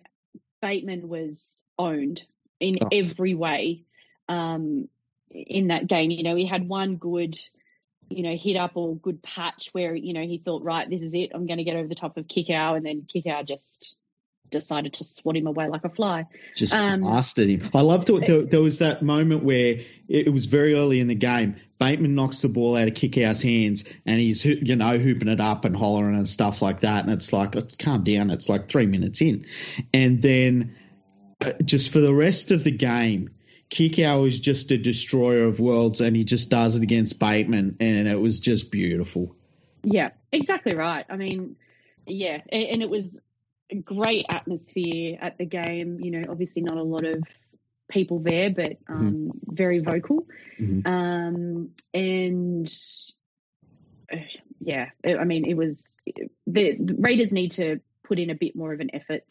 [0.61, 2.25] Bateman was owned
[2.61, 2.89] in oh.
[2.93, 3.85] every way
[4.29, 4.89] um,
[5.31, 6.11] in that game.
[6.11, 7.37] You know, he had one good,
[8.09, 11.15] you know, hit up or good patch where you know he thought, right, this is
[11.15, 11.33] it.
[11.35, 13.97] I'm going to get over the top of Kikau, and then Kikau just
[14.53, 16.27] decided to swat him away like a fly.
[16.55, 17.71] Just um, blasted him.
[17.75, 18.27] I loved it.
[18.27, 21.57] There, there, was that moment where it, was very early in the game.
[21.81, 25.65] Bateman knocks the ball out of Kikau's hands and he's, you know, hooping it up
[25.65, 27.05] and hollering and stuff like that.
[27.05, 28.31] And it's like, calm down.
[28.31, 29.47] It's like three minutes in.
[29.93, 30.77] And then
[31.41, 33.31] uh, just for the rest of the game,
[33.71, 37.79] Kikau is just a destroyer of worlds and he just does it against Bateman.
[37.81, 39.35] And it was just beautiful.
[39.83, 41.05] Yeah, exactly right.
[41.09, 41.57] I mean,
[42.07, 42.43] yeah.
[42.53, 43.21] And it was
[43.81, 45.99] great atmosphere at the game.
[46.01, 47.23] You know, obviously not a lot of
[47.91, 48.93] people there, but mm-hmm.
[48.93, 49.55] um, mm-hmm.
[49.55, 50.27] very vocal.
[50.59, 50.87] Mm-hmm.
[50.87, 52.75] Um, and
[54.13, 54.17] uh,
[54.61, 55.83] yeah, I mean, it was
[56.47, 59.23] the, the, Raiders need to put in a bit more of an effort.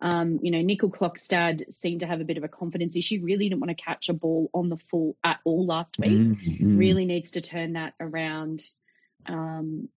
[0.00, 3.20] Um, you know, Nicoll-Klokstad seemed to have a bit of a confidence issue.
[3.22, 6.10] Really didn't want to catch a ball on the full at all last week.
[6.10, 6.78] Mm-hmm.
[6.78, 8.62] Really needs to turn that around
[9.26, 9.88] um,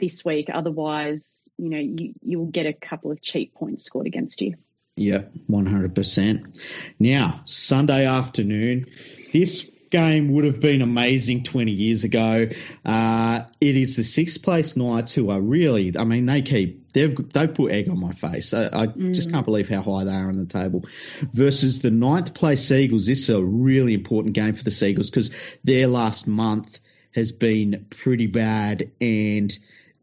[0.00, 0.48] this week.
[0.52, 4.56] Otherwise, you know, you, you will get a couple of cheap points scored against you.
[4.96, 6.60] Yeah, 100%.
[7.00, 8.86] Now, Sunday afternoon,
[9.32, 12.48] this game would have been amazing 20 years ago.
[12.84, 17.16] Uh, it is the sixth place Knights who are really, I mean, they keep, they've,
[17.32, 18.54] they put egg on my face.
[18.54, 19.14] I, I mm.
[19.14, 20.84] just can't believe how high they are on the table.
[21.32, 23.06] Versus the ninth place Seagulls.
[23.06, 25.30] This is a really important game for the Seagulls because
[25.64, 26.78] their last month
[27.14, 29.56] has been pretty bad and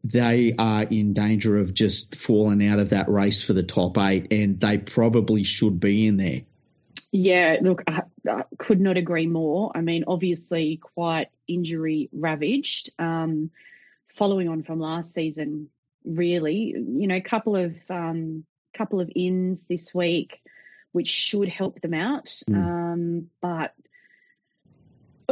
[0.04, 4.32] they are in danger of just falling out of that race for the top eight,
[4.32, 6.42] and they probably should be in there.
[7.12, 9.72] Yeah, look, I, I could not agree more.
[9.76, 12.92] I mean, obviously, quite injury ravaged.
[12.98, 13.52] Um,
[14.16, 15.70] following on from last season,
[16.06, 20.42] really, you know, a couple of um, couple of ins this week,
[20.94, 22.26] which should help them out.
[22.50, 22.56] Mm.
[22.56, 23.74] Um, but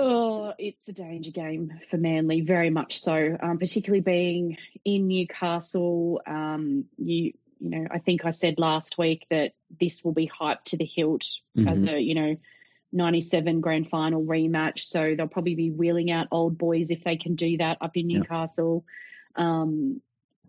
[0.02, 3.38] Oh, it's a danger game for Manly, very much so.
[3.42, 6.22] Um, particularly being in Newcastle.
[6.26, 10.66] Um, you, you know, I think I said last week that this will be hyped
[10.66, 11.26] to the hilt
[11.58, 11.68] mm-hmm.
[11.68, 12.38] as a, you know,
[12.94, 14.80] 97 grand final rematch.
[14.80, 18.08] So they'll probably be wheeling out old boys if they can do that up in
[18.08, 18.86] Newcastle.
[19.36, 20.02] Um,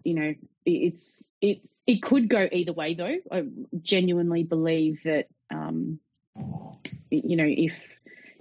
[0.04, 0.34] you know,
[0.64, 3.16] it's it's it could go either way though.
[3.30, 3.46] I
[3.82, 5.98] genuinely believe that um,
[7.10, 7.74] you know if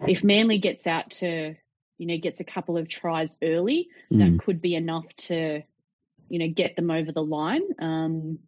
[0.07, 1.55] if Manly gets out to,
[1.97, 4.19] you know, gets a couple of tries early, mm.
[4.19, 5.61] that could be enough to,
[6.29, 7.63] you know, get them over the line.
[7.79, 8.39] Um,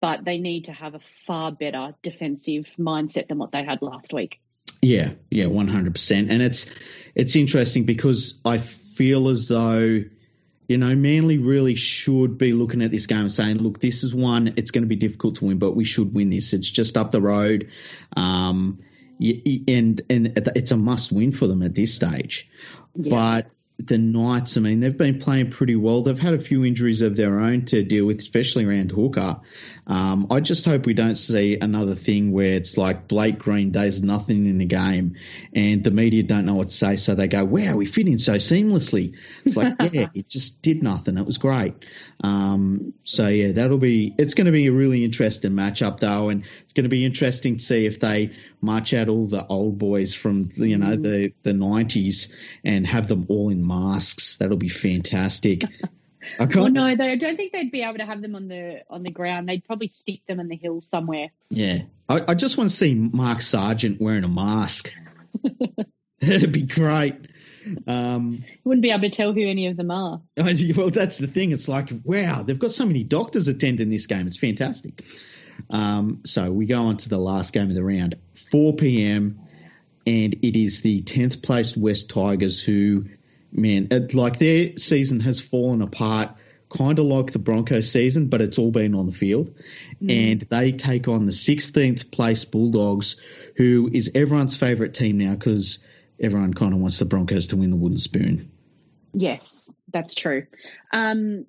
[0.00, 4.12] but they need to have a far better defensive mindset than what they had last
[4.12, 4.40] week.
[4.80, 6.30] Yeah, yeah, one hundred percent.
[6.30, 6.66] And it's
[7.14, 10.02] it's interesting because I feel as though
[10.68, 14.14] you know, Manly really should be looking at this game and saying, look, this is
[14.14, 16.54] one, it's going to be difficult to win, but we should win this.
[16.54, 17.68] It's just up the road.
[18.16, 18.78] Um,
[19.68, 22.50] and and it's a must win for them at this stage.
[22.94, 23.42] Yeah.
[23.78, 26.02] The Knights, I mean, they've been playing pretty well.
[26.02, 29.40] They've had a few injuries of their own to deal with, especially around hooker.
[29.86, 34.00] Um, I just hope we don't see another thing where it's like Blake Green does
[34.00, 35.16] nothing in the game
[35.52, 38.20] and the media don't know what to say, so they go, "Wow, we fit in
[38.20, 41.18] so seamlessly." It's like, yeah, it just did nothing.
[41.18, 41.74] It was great.
[42.22, 44.14] Um, so yeah, that'll be.
[44.18, 47.56] It's going to be a really interesting matchup though, and it's going to be interesting
[47.56, 48.30] to see if they
[48.60, 51.02] march out all the old boys from you know mm.
[51.02, 54.36] the the nineties and have them all in masks.
[54.36, 55.64] That'll be fantastic.
[56.38, 56.56] I can't.
[56.56, 59.02] Well, no, they, I don't think they'd be able to have them on the on
[59.02, 59.48] the ground.
[59.48, 61.28] They'd probably stick them in the hills somewhere.
[61.50, 64.92] Yeah, I, I just want to see Mark Sargent wearing a mask.
[66.20, 67.14] That'd be great.
[67.86, 70.20] Um, you wouldn't be able to tell who any of them are.
[70.36, 71.52] Well, that's the thing.
[71.52, 74.26] It's like, wow, they've got so many doctors attending this game.
[74.26, 75.04] It's fantastic.
[75.70, 78.16] Um, so we go on to the last game of the round,
[78.50, 79.40] 4 p.m.,
[80.06, 83.06] and it is the 10th placed West Tigers who,
[83.52, 86.36] man, it, like their season has fallen apart
[86.72, 89.54] kind of like the Broncos season, but it's all been on the field.
[90.02, 90.32] Mm.
[90.32, 93.16] And they take on the 16th place Bulldogs,
[93.56, 95.78] who is everyone's favourite team now because
[96.18, 98.50] everyone kind of wants the Broncos to win the wooden spoon.
[99.12, 100.46] Yes, that's true.
[100.92, 101.46] Um,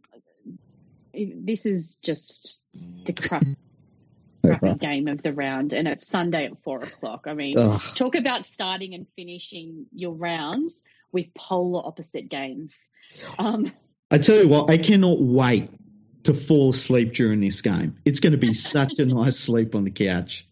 [1.14, 2.62] this is just
[3.06, 3.44] the crap.
[4.46, 4.78] Right.
[4.78, 7.28] game of the round, and it's Sunday at four o'clock.
[7.28, 7.82] I mean, Ugh.
[7.96, 12.90] talk about starting and finishing your rounds with polar opposite games.
[13.38, 13.72] Um,
[14.12, 15.70] I tell you what, I cannot wait
[16.24, 17.98] to fall asleep during this game.
[18.06, 20.48] It's going to be such a nice sleep on the couch.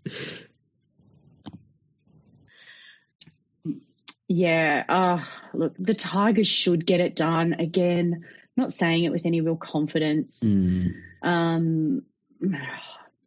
[4.28, 8.26] Yeah, uh, look, the Tigers should get it done again.
[8.56, 10.40] not saying it with any real confidence.
[10.42, 10.94] Mm.
[11.22, 12.04] Um,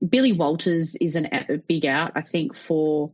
[0.06, 3.12] Billy Walters is an, a big out, I think, for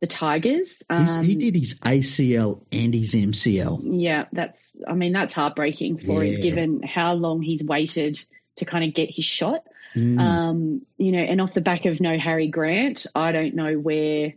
[0.00, 0.82] the Tigers.
[0.88, 3.80] Um, he did his ACL and his MCL.
[4.00, 4.72] Yeah, that's.
[4.86, 6.36] I mean, that's heartbreaking for yeah.
[6.36, 8.18] him, given how long he's waited
[8.56, 9.64] to kind of get his shot.
[9.94, 10.20] Mm.
[10.20, 14.34] Um, you know, and off the back of no Harry Grant, I don't know where.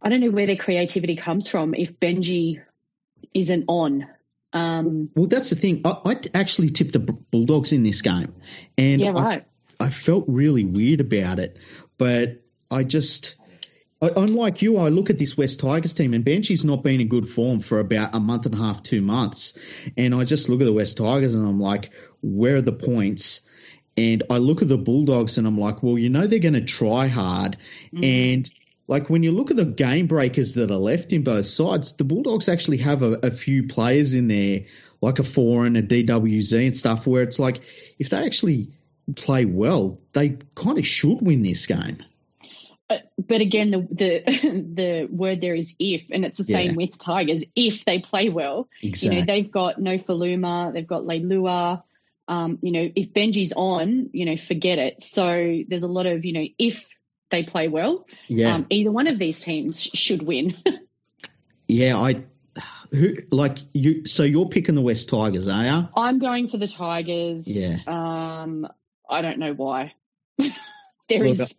[0.00, 2.62] I don't know where their creativity comes from if Benji
[3.34, 4.06] isn't on.
[4.52, 5.82] Um, well, that's the thing.
[5.84, 8.34] I, I actually tipped the Bulldogs in this game,
[8.76, 9.46] and yeah, right.
[9.80, 11.56] I, I felt really weird about it,
[11.96, 13.36] but I just
[14.00, 17.28] Unlike you, I look at this West Tigers team, and Benji's not been in good
[17.28, 19.54] form for about a month and a half, two months.
[19.96, 21.90] And I just look at the West Tigers, and I'm like,
[22.22, 23.40] where are the points?
[23.96, 26.60] And I look at the Bulldogs, and I'm like, well, you know they're going to
[26.60, 27.56] try hard.
[27.92, 28.34] Mm.
[28.34, 28.50] And
[28.86, 32.04] like when you look at the game breakers that are left in both sides, the
[32.04, 34.60] Bulldogs actually have a, a few players in there,
[35.00, 37.60] like a Foran, a DWZ, and stuff, where it's like
[37.98, 38.68] if they actually
[39.16, 42.04] play well, they kind of should win this game.
[42.88, 44.22] But again, the the
[44.74, 46.76] the word there is if, and it's the same yeah.
[46.76, 47.44] with Tigers.
[47.54, 49.18] If they play well, exactly.
[49.18, 51.82] you know they've got Nofoaluma, they've got Leilua.
[52.28, 55.02] Um, you know, if Benji's on, you know, forget it.
[55.02, 56.86] So there's a lot of you know, if
[57.30, 58.54] they play well, yeah.
[58.54, 60.56] Um, either one of these teams should win.
[61.68, 62.24] yeah, I
[62.90, 64.06] who like you.
[64.06, 65.88] So you're picking the West Tigers, are you?
[65.94, 67.46] I'm going for the Tigers.
[67.46, 67.78] Yeah.
[67.86, 68.66] Um,
[69.08, 69.94] I don't know why.
[70.38, 70.50] there
[71.20, 71.54] well, is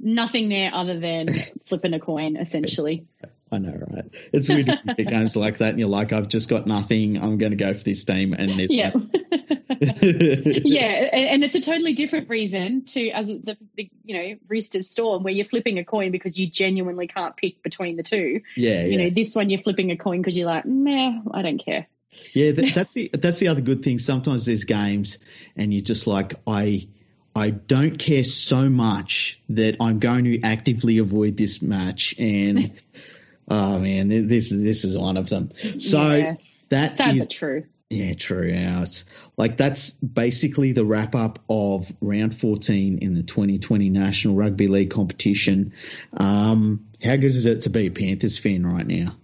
[0.00, 1.28] nothing there other than
[1.66, 3.06] flipping a coin, essentially.
[3.50, 4.04] I know, right?
[4.32, 7.16] It's weird games like that, and you're like, I've just got nothing.
[7.16, 8.92] I'm going to go for this team, and there's yeah,
[9.80, 15.22] yeah, and it's a totally different reason to as the, the, you know Roosters Storm,
[15.22, 18.42] where you're flipping a coin because you genuinely can't pick between the two.
[18.54, 19.04] Yeah, you yeah.
[19.04, 21.86] know, this one you're flipping a coin because you're like, meh, I don't care.
[22.34, 23.98] Yeah, that, that's the that's the other good thing.
[23.98, 25.18] Sometimes there's games,
[25.56, 26.88] and you're just like, I
[27.38, 32.14] I don't care so much that I'm going to actively avoid this match.
[32.18, 32.72] And
[33.48, 35.52] oh man, this this is one of them.
[35.78, 36.66] So yes.
[36.70, 37.64] that Sad is true.
[37.90, 38.48] Yeah, true.
[38.48, 39.06] Yeah, it's
[39.38, 44.90] like that's basically the wrap up of round 14 in the 2020 National Rugby League
[44.90, 45.72] competition.
[46.12, 49.16] Um, how good is it to be a Panthers fan right now?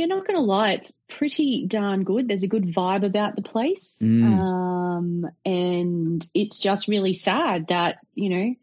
[0.00, 2.26] Yeah, not going to lie, it's pretty darn good.
[2.26, 3.96] There's a good vibe about the place.
[4.00, 4.40] Mm.
[4.40, 8.54] Um, and it's just really sad that, you know,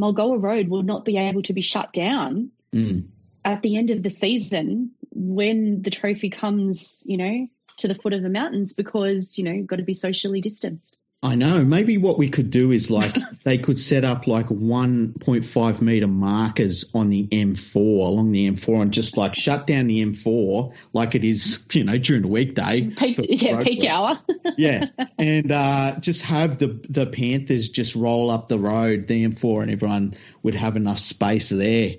[0.00, 3.06] Mulgoa Road will not be able to be shut down mm.
[3.44, 7.46] at the end of the season when the trophy comes, you know,
[7.78, 10.98] to the foot of the mountains because, you know, got to be socially distanced.
[11.22, 11.62] I know.
[11.62, 16.90] Maybe what we could do is like they could set up like 1.5 meter markers
[16.94, 21.24] on the M4 along the M4 and just like shut down the M4 like it
[21.24, 22.90] is, you know, during the weekday.
[22.96, 24.18] Peak, yeah, peak hour.
[24.56, 24.86] yeah,
[25.18, 29.70] and uh, just have the the Panthers just roll up the road, the M4, and
[29.70, 31.96] everyone would have enough space there.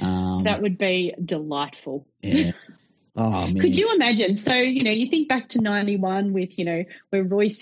[0.00, 2.06] Um, that would be delightful.
[2.22, 2.52] Yeah.
[3.16, 3.58] Oh, man.
[3.58, 4.36] Could you imagine?
[4.36, 7.58] So, you know, you think back to 91 with, you know, where Royce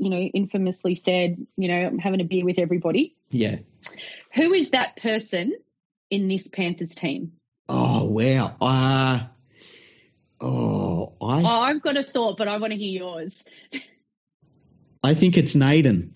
[0.00, 3.14] you know, infamously said, you know, I'm having a beer with everybody.
[3.28, 3.58] Yeah.
[4.34, 5.54] Who is that person
[6.08, 7.32] in this Panthers team?
[7.68, 8.56] Oh wow.
[8.60, 9.20] Uh
[10.40, 13.34] oh I Oh, I've got a thought, but I want to hear yours.
[15.04, 16.14] I think it's Naden.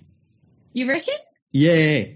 [0.73, 1.15] You reckon?
[1.53, 2.07] Yeah.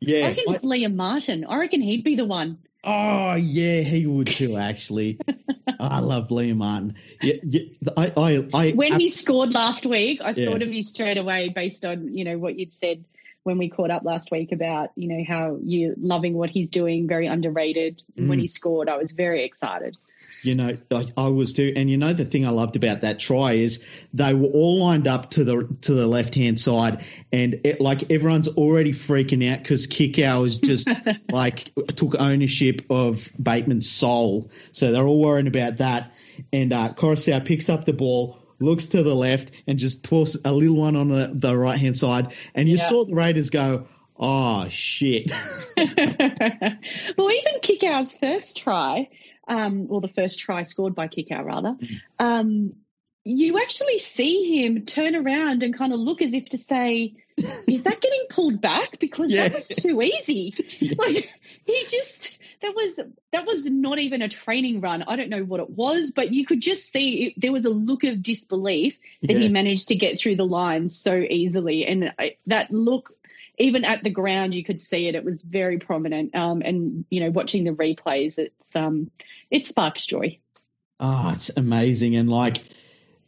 [0.00, 0.26] Yeah.
[0.26, 1.44] I reckon I, it's Liam Martin.
[1.44, 2.58] I reckon he'd be the one.
[2.84, 4.56] Oh yeah, he would too.
[4.56, 5.18] Actually,
[5.80, 6.94] I love Liam Martin.
[7.20, 7.62] Yeah, yeah,
[7.96, 10.50] I, I, I, when he scored last week, I yeah.
[10.50, 13.04] thought of you straight away based on you know what you'd said
[13.42, 17.08] when we caught up last week about you know how you loving what he's doing,
[17.08, 18.02] very underrated.
[18.16, 18.28] Mm.
[18.28, 19.96] When he scored, I was very excited.
[20.42, 21.72] You know, I, I, was too.
[21.74, 23.82] And you know, the thing I loved about that try is
[24.14, 28.10] they were all lined up to the to the left hand side, and it, like
[28.10, 30.88] everyone's already freaking out because Kikau is just
[31.30, 34.50] like took ownership of Bateman's soul.
[34.72, 36.12] So they're all worrying about that.
[36.52, 40.52] And uh, Koroisau picks up the ball, looks to the left, and just pulls a
[40.52, 42.32] little one on the, the right hand side.
[42.54, 42.88] And you yeah.
[42.88, 45.32] saw the Raiders go, oh shit.
[45.76, 49.08] well, even Kikau's first try
[49.48, 52.00] um, or the first try scored by Kikau rather, mm.
[52.18, 52.72] um,
[53.24, 57.14] you actually see him turn around and kind of look as if to say,
[57.66, 58.98] "Is that getting pulled back?
[58.98, 59.48] Because yeah.
[59.48, 60.94] that was too easy." Yeah.
[60.96, 61.34] Like
[61.64, 63.00] he just that was
[63.32, 65.02] that was not even a training run.
[65.02, 67.70] I don't know what it was, but you could just see it, there was a
[67.70, 69.38] look of disbelief that yeah.
[69.38, 73.12] he managed to get through the lines so easily, and I, that look
[73.58, 75.14] even at the ground, you could see it.
[75.14, 76.34] It was very prominent.
[76.34, 79.10] Um, and you know, watching the replays, it's um,
[79.50, 80.38] it sparks joy.
[81.00, 82.16] Oh, it's amazing.
[82.16, 82.58] And like,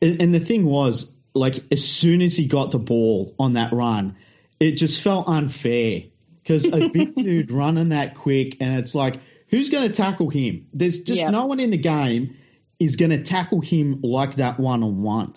[0.03, 4.16] and the thing was, like, as soon as he got the ball on that run,
[4.59, 6.03] it just felt unfair
[6.43, 10.66] because a big dude running that quick, and it's like, who's going to tackle him?
[10.73, 11.31] There's just yep.
[11.31, 12.37] no one in the game
[12.79, 15.37] is going to tackle him like that one on one.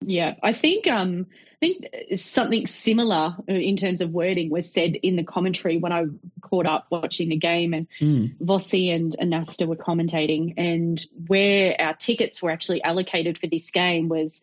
[0.00, 1.26] Yeah, I think um,
[1.60, 6.06] think something similar in terms of wording was said in the commentary when I
[6.40, 8.36] caught up watching the game, and mm.
[8.38, 14.08] Vossi and Anasta were commentating, and where our tickets were actually allocated for this game
[14.08, 14.42] was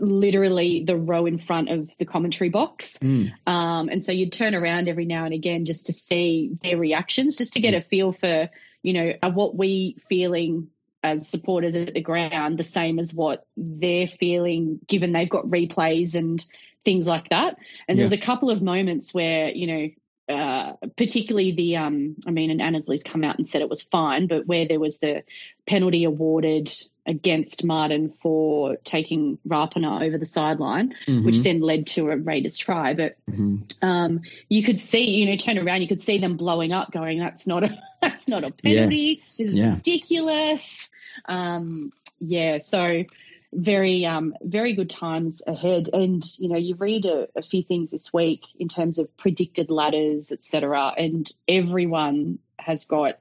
[0.00, 2.98] literally the row in front of the commentary box.
[2.98, 3.32] Mm.
[3.46, 7.36] Um, and so you'd turn around every now and again just to see their reactions,
[7.36, 7.78] just to get mm.
[7.78, 8.50] a feel for,
[8.82, 10.68] you know, are what we feeling
[11.02, 16.14] as supporters at the ground the same as what they're feeling given they've got replays
[16.14, 16.44] and
[16.84, 17.56] things like that.
[17.88, 18.02] And yeah.
[18.02, 19.88] there's a couple of moments where, you know,
[20.28, 24.28] uh, particularly the, um, I mean, and Annesley's come out and said it was fine,
[24.28, 25.24] but where there was the
[25.66, 26.72] penalty awarded
[27.04, 31.24] against Martin for taking Rapana over the sideline, mm-hmm.
[31.24, 32.94] which then led to a Raiders try.
[32.94, 33.56] But mm-hmm.
[33.82, 37.18] um, you could see, you know, turn around, you could see them blowing up, going,
[37.18, 38.96] "That's not a, that's not a penalty.
[38.96, 39.24] Yeah.
[39.36, 39.74] This is yeah.
[39.74, 40.88] ridiculous."
[41.24, 43.04] Um, yeah, so
[43.52, 45.90] very um, very good times ahead.
[45.92, 49.70] And you know, you read a, a few things this week in terms of predicted
[49.70, 50.94] ladders, etc.
[50.96, 53.18] And everyone has got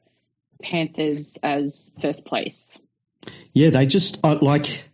[0.61, 2.77] Panthers as first place.
[3.53, 4.85] Yeah, they just uh, like.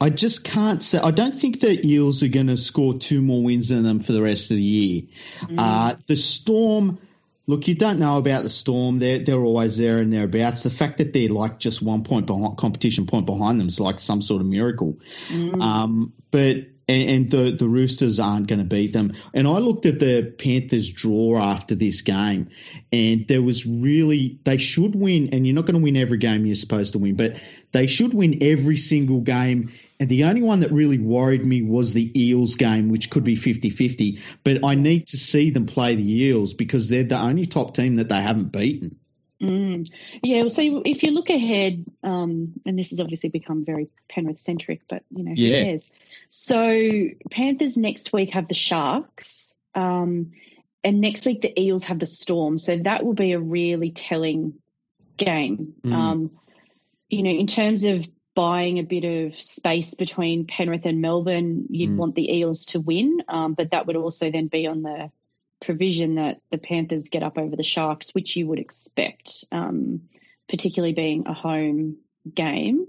[0.00, 0.98] I just can't say.
[0.98, 4.10] I don't think the Eels are going to score two more wins than them for
[4.10, 5.02] the rest of the year.
[5.42, 5.54] Mm.
[5.58, 6.98] Uh, the Storm
[7.46, 8.98] Look, you don't know about the Storm.
[9.00, 10.62] They're they're always there and thereabouts.
[10.62, 13.98] The fact that they're like just one point behind, competition point behind them is like
[14.00, 14.98] some sort of miracle.
[15.28, 15.60] Mm.
[15.60, 19.14] Um, but and, and, the the Roosters aren't going to beat them.
[19.34, 22.50] And I looked at the Panthers draw after this game,
[22.92, 25.30] and there was really they should win.
[25.32, 27.40] And you're not going to win every game you're supposed to win, but
[27.72, 31.92] they should win every single game and the only one that really worried me was
[31.92, 34.20] the Eels game, which could be 50 50.
[34.42, 37.94] But I need to see them play the Eels because they're the only top team
[37.94, 38.98] that they haven't beaten.
[39.40, 39.88] Mm.
[40.24, 44.80] Yeah, so if you look ahead, um, and this has obviously become very Penrith centric,
[44.88, 45.62] but you know, who yeah.
[45.62, 45.88] cares?
[46.30, 46.80] So
[47.30, 50.32] Panthers next week have the Sharks, um,
[50.82, 52.58] and next week the Eels have the Storm.
[52.58, 54.54] So that will be a really telling
[55.16, 55.74] game.
[55.84, 55.92] Mm.
[55.92, 56.30] Um,
[57.08, 61.90] you know, in terms of buying a bit of space between Penrith and Melbourne, you'd
[61.90, 61.96] mm.
[61.96, 65.10] want the Eels to win, um, but that would also then be on the
[65.60, 70.02] provision that the Panthers get up over the Sharks, which you would expect, um,
[70.48, 71.98] particularly being a home
[72.34, 72.86] game.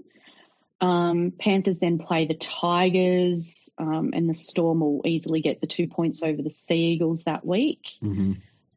[0.80, 5.88] Um, Panthers then play the Tigers, um, and the Storm will easily get the two
[5.88, 7.90] points over the Sea Eagles that week.
[8.02, 8.32] Mm-hmm.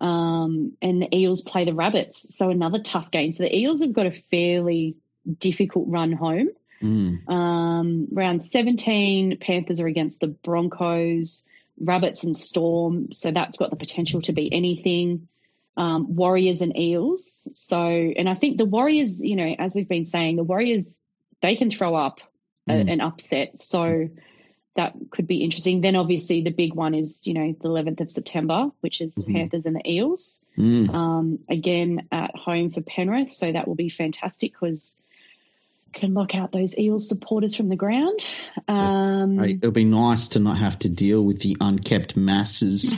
[0.05, 3.31] Um, and the Eels play the Rabbits, so another tough game.
[3.31, 4.95] So the Eels have got a fairly
[5.39, 6.49] difficult run home.
[6.81, 7.27] Mm.
[7.29, 11.43] Um, round 17, Panthers are against the Broncos,
[11.79, 13.13] Rabbits and Storm.
[13.13, 15.27] So that's got the potential to be anything.
[15.75, 17.47] Um, Warriors and Eels.
[17.53, 20.91] So, and I think the Warriors, you know, as we've been saying, the Warriors,
[21.41, 22.19] they can throw up
[22.67, 22.91] a, mm.
[22.91, 23.61] an upset.
[23.61, 24.09] So
[24.75, 25.81] that could be interesting.
[25.81, 29.21] Then obviously the big one is, you know, the 11th of September, which is the
[29.21, 29.35] mm-hmm.
[29.35, 30.39] Panthers and the Eels.
[30.57, 30.93] Mm.
[30.93, 33.31] Um, again, at home for Penrith.
[33.33, 34.95] So that will be fantastic because
[35.97, 38.19] can lock out those Eels supporters from the ground.
[38.67, 42.95] Um, It'll be nice to not have to deal with the unkept masses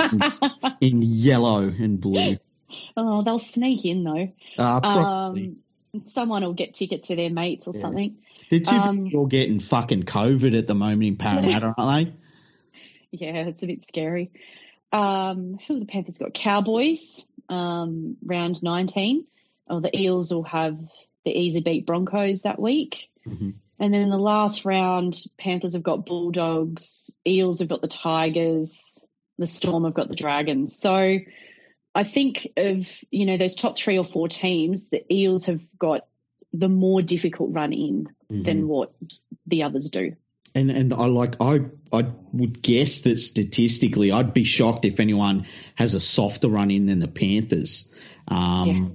[0.00, 0.22] in,
[0.80, 2.38] in, yellow and blue.
[2.96, 4.32] Oh, they'll sneak in though.
[4.58, 5.56] Uh, um,
[6.06, 7.80] someone will get tickets for their mates or yeah.
[7.80, 8.16] something.
[8.50, 12.14] They're too um, all getting fucking COVID at the moment in Parramatta, aren't they?
[13.10, 14.30] Yeah, it's a bit scary.
[14.90, 16.32] Um, who the Panthers got?
[16.32, 19.26] Cowboys, um, round 19.
[19.68, 20.78] Oh, the Eels will have
[21.28, 23.10] the easy beat Broncos that week.
[23.26, 23.50] Mm-hmm.
[23.80, 29.04] And then in the last round, Panthers have got Bulldogs, Eels have got the Tigers,
[29.36, 30.76] the Storm have got the Dragons.
[30.76, 31.18] So
[31.94, 36.06] I think of, you know, those top three or four teams, the Eels have got
[36.52, 38.42] the more difficult run in mm-hmm.
[38.42, 38.94] than what
[39.46, 40.16] the others do.
[40.54, 41.60] And and I like I
[41.92, 46.86] I would guess that statistically I'd be shocked if anyone has a softer run in
[46.86, 47.92] than the Panthers.
[48.26, 48.88] Um, yeah.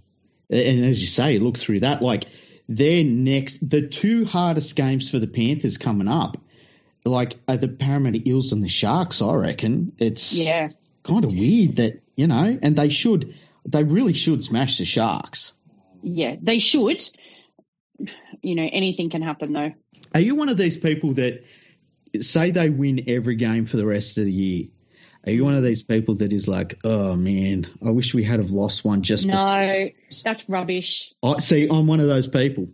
[0.49, 2.01] And as you say, look through that.
[2.01, 2.25] Like
[2.69, 6.37] their next, the two hardest games for the Panthers coming up,
[7.05, 9.21] like are the Parramatta Eels and the Sharks.
[9.21, 10.69] I reckon it's yeah
[11.03, 13.35] kind of weird that you know, and they should,
[13.65, 15.53] they really should smash the Sharks.
[16.01, 17.03] Yeah, they should.
[18.41, 19.73] You know, anything can happen though.
[20.13, 21.43] Are you one of these people that
[22.19, 24.67] say they win every game for the rest of the year?
[25.25, 28.39] Are you one of these people that is like, oh man, I wish we had
[28.39, 29.25] have lost one just?
[29.25, 30.21] No, before.
[30.23, 31.13] that's rubbish.
[31.23, 31.67] I see.
[31.69, 32.67] I'm one of those people.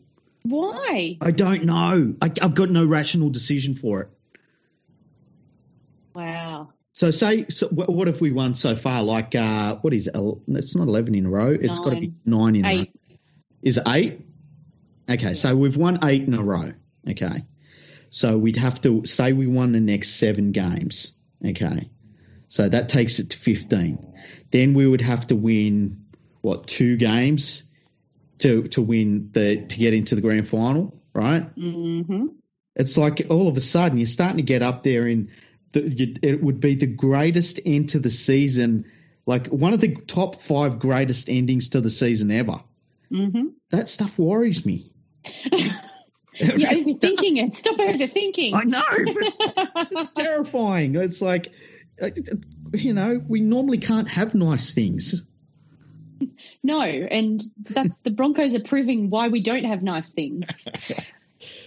[0.44, 1.18] Why?
[1.22, 2.16] I don't know.
[2.22, 4.10] I, have got no rational decision for it.
[6.16, 6.70] Wow.
[6.94, 9.04] So say, so what have we won so far?
[9.04, 10.16] Like, uh, what is it?
[10.48, 11.56] It's not eleven in a row.
[11.60, 12.76] It's got to be nine in eight.
[12.76, 13.18] a row.
[13.62, 14.22] Is it eight?
[15.10, 16.74] Okay, so we've won eight in a row.
[17.10, 17.46] Okay,
[18.10, 21.14] so we'd have to say we won the next seven games.
[21.46, 21.90] Okay,
[22.50, 24.14] so that takes it to 15.
[24.52, 26.06] Then we would have to win
[26.42, 27.64] what two games
[28.40, 31.56] to to win the to get into the grand final, right?
[31.56, 32.28] Mm-hmm.
[32.76, 35.32] It's like all of a sudden you're starting to get up there in
[35.72, 38.86] the, it would be the greatest end to the season,
[39.28, 42.62] like one of the top five greatest endings to the season ever.
[43.12, 43.48] Mm-hmm.
[43.70, 44.92] That stuff worries me.
[46.40, 47.54] You're overthinking it.
[47.54, 48.54] Stop overthinking.
[48.56, 48.84] I know.
[48.90, 50.96] it's terrifying.
[50.96, 51.52] It's like
[52.02, 52.10] Uh,
[52.74, 55.24] you know, we normally can't have nice things.
[56.62, 60.68] No, and that's the Broncos are proving why we don't have nice things.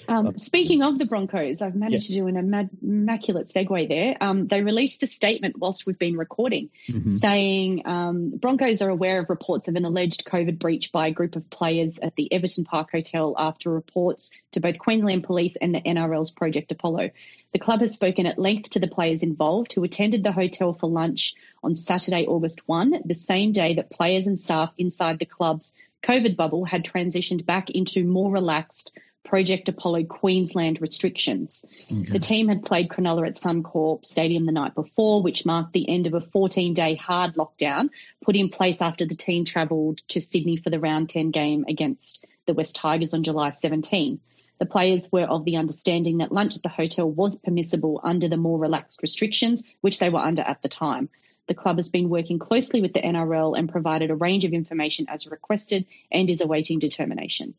[0.09, 2.37] Um, speaking of the Broncos, I've managed to do an
[2.83, 4.17] immaculate segue there.
[4.21, 7.17] Um, they released a statement whilst we've been recording mm-hmm.
[7.17, 11.37] saying um, Broncos are aware of reports of an alleged COVID breach by a group
[11.37, 15.81] of players at the Everton Park Hotel after reports to both Queensland Police and the
[15.81, 17.11] NRL's Project Apollo.
[17.53, 20.89] The club has spoken at length to the players involved who attended the hotel for
[20.89, 25.73] lunch on Saturday, August 1, the same day that players and staff inside the club's
[26.03, 28.93] COVID bubble had transitioned back into more relaxed
[29.25, 31.65] Project Apollo Queensland restrictions.
[31.91, 32.13] Okay.
[32.13, 36.07] The team had played Cronulla at Suncorp Stadium the night before, which marked the end
[36.07, 37.91] of a 14 day hard lockdown
[38.25, 42.25] put in place after the team travelled to Sydney for the round 10 game against
[42.47, 44.21] the Wests Tigers on July 17.
[44.59, 48.37] The players were of the understanding that lunch at the hotel was permissible under the
[48.37, 51.09] more relaxed restrictions, which they were under at the time.
[51.49, 55.07] The club has been working closely with the NRL and provided a range of information
[55.09, 57.55] as requested and is awaiting determination.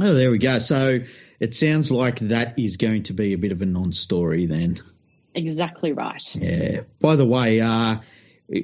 [0.00, 0.58] Oh, there we go.
[0.58, 1.00] So
[1.40, 4.82] it sounds like that is going to be a bit of a non-story then.
[5.34, 6.34] Exactly right.
[6.34, 6.80] Yeah.
[7.00, 7.98] By the way, uh,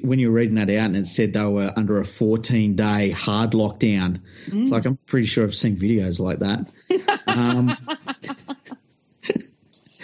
[0.01, 3.11] when you were reading that out and it said they were under a 14 day
[3.11, 4.61] hard lockdown, mm.
[4.61, 6.67] it's like I'm pretty sure I've seen videos like that.
[7.27, 7.77] um,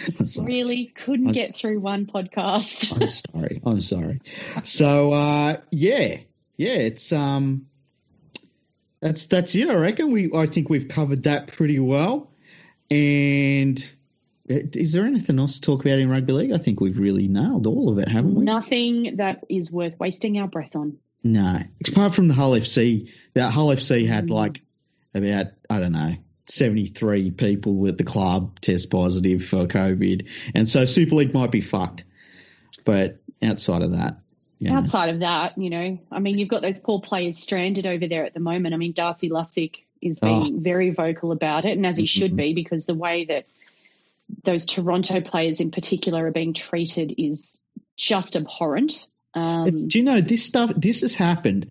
[0.38, 3.00] really couldn't I'm, get through one podcast.
[3.00, 3.60] I'm sorry.
[3.64, 4.20] I'm sorry.
[4.64, 6.18] So uh, yeah,
[6.56, 7.66] yeah, it's um,
[9.00, 9.68] that's that's it.
[9.68, 10.30] I reckon we.
[10.34, 12.30] I think we've covered that pretty well.
[12.90, 13.92] And
[14.48, 16.52] is there anything else to talk about in rugby league?
[16.52, 18.44] I think we've really nailed all of it, haven't we?
[18.44, 20.98] Nothing that is worth wasting our breath on.
[21.22, 23.10] No, apart from the Hull FC.
[23.34, 24.30] That Hull FC had mm.
[24.30, 24.62] like
[25.14, 30.84] about I don't know 73 people at the club test positive for COVID, and so
[30.84, 32.04] Super League might be fucked.
[32.84, 34.18] But outside of that,
[34.60, 34.76] yeah.
[34.76, 38.26] Outside of that, you know, I mean, you've got those poor players stranded over there
[38.26, 38.74] at the moment.
[38.74, 40.60] I mean, Darcy Lussick is being oh.
[40.60, 42.20] very vocal about it, and as he mm-hmm.
[42.20, 43.46] should be, because the way that
[44.44, 47.58] those Toronto players in particular are being treated is
[47.96, 49.06] just abhorrent.
[49.32, 50.72] Um, do you know this stuff?
[50.76, 51.70] This has happened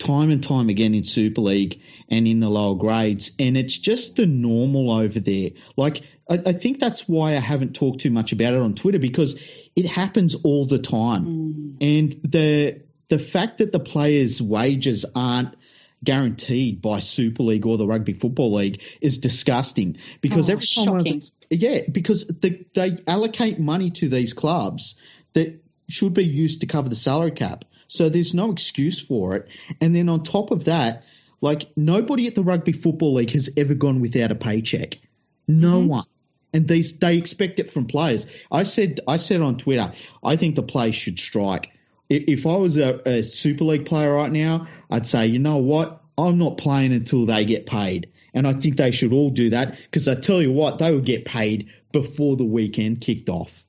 [0.00, 4.16] time and time again in Super League and in the lower grades, and it's just
[4.16, 5.50] the normal over there.
[5.76, 8.98] Like, I, I think that's why I haven't talked too much about it on Twitter
[8.98, 9.38] because
[9.76, 11.24] it happens all the time.
[11.24, 11.76] Mm.
[11.80, 15.54] And the the fact that the players' wages aren't
[16.02, 21.20] guaranteed by Super League or the Rugby Football League is disgusting because oh, every time
[21.50, 24.94] yeah because the, they allocate money to these clubs
[25.34, 29.48] that should be used to cover the salary cap so there's no excuse for it
[29.80, 31.04] and then on top of that
[31.40, 34.98] like nobody at the Rugby Football League has ever gone without a paycheck
[35.46, 35.88] no mm-hmm.
[35.88, 36.06] one
[36.52, 38.26] and these they expect it from players.
[38.50, 41.70] I said I said on Twitter, I think the players should strike.
[42.08, 46.02] If I was a, a Super League player right now, I'd say, you know what,
[46.18, 48.10] I'm not playing until they get paid.
[48.34, 51.04] And I think they should all do that because I tell you what, they would
[51.04, 53.64] get paid before the weekend kicked off.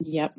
[0.00, 0.34] Yep.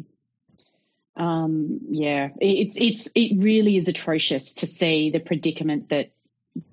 [1.17, 6.11] Um, yeah, it's it's it really is atrocious to see the predicament that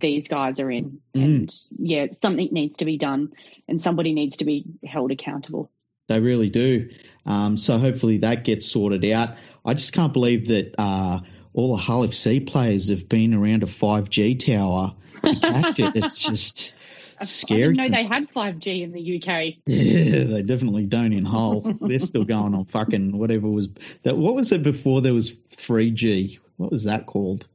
[0.00, 1.24] these guys are in, mm.
[1.24, 3.32] and yeah, something needs to be done,
[3.66, 5.70] and somebody needs to be held accountable.
[6.08, 6.90] They really do.
[7.24, 9.36] Um, so hopefully that gets sorted out.
[9.64, 11.20] I just can't believe that uh,
[11.54, 15.92] all the Hull FC players have been around a 5G tower to catch it.
[15.96, 16.74] It's just
[17.22, 17.62] scary.
[17.62, 19.54] I didn't know they had 5G in the UK.
[19.66, 21.74] Yeah, they definitely don't in Hull.
[21.80, 23.68] They're still going on fucking whatever was
[24.02, 24.16] that.
[24.16, 26.38] What was it before there was 3G?
[26.56, 27.46] What was that called?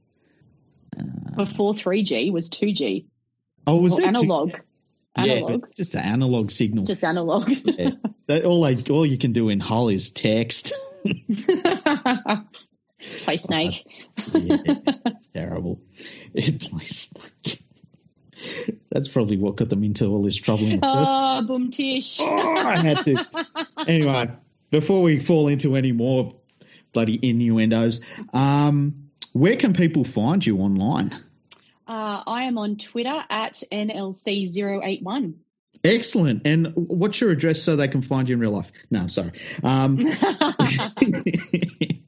[0.97, 3.05] Uh, before 3G was 2G.
[3.67, 4.53] Oh, was it analog?
[4.53, 4.61] Two?
[5.15, 5.51] Analog.
[5.51, 6.85] Yeah, just an analog signal.
[6.85, 7.49] Just analog.
[7.49, 7.91] yeah.
[8.27, 10.73] That, all I, all you can do in Hull is text.
[13.23, 13.85] Play Snake.
[14.33, 14.57] yeah,
[15.05, 15.81] it's terrible.
[16.33, 17.63] Play Snake.
[18.91, 20.65] That's probably what got them into all this trouble.
[20.65, 22.19] In oh, boom tish.
[22.19, 23.25] Oh, I had to.
[23.87, 24.31] Anyway,
[24.71, 26.35] before we fall into any more
[26.93, 28.01] bloody innuendos,
[28.33, 31.11] um, where can people find you online?
[31.87, 35.33] Uh, I am on Twitter at NLC081.
[35.83, 36.41] Excellent.
[36.45, 38.71] And what's your address so they can find you in real life?
[38.91, 39.31] No, I'm sorry.
[39.63, 39.97] Um,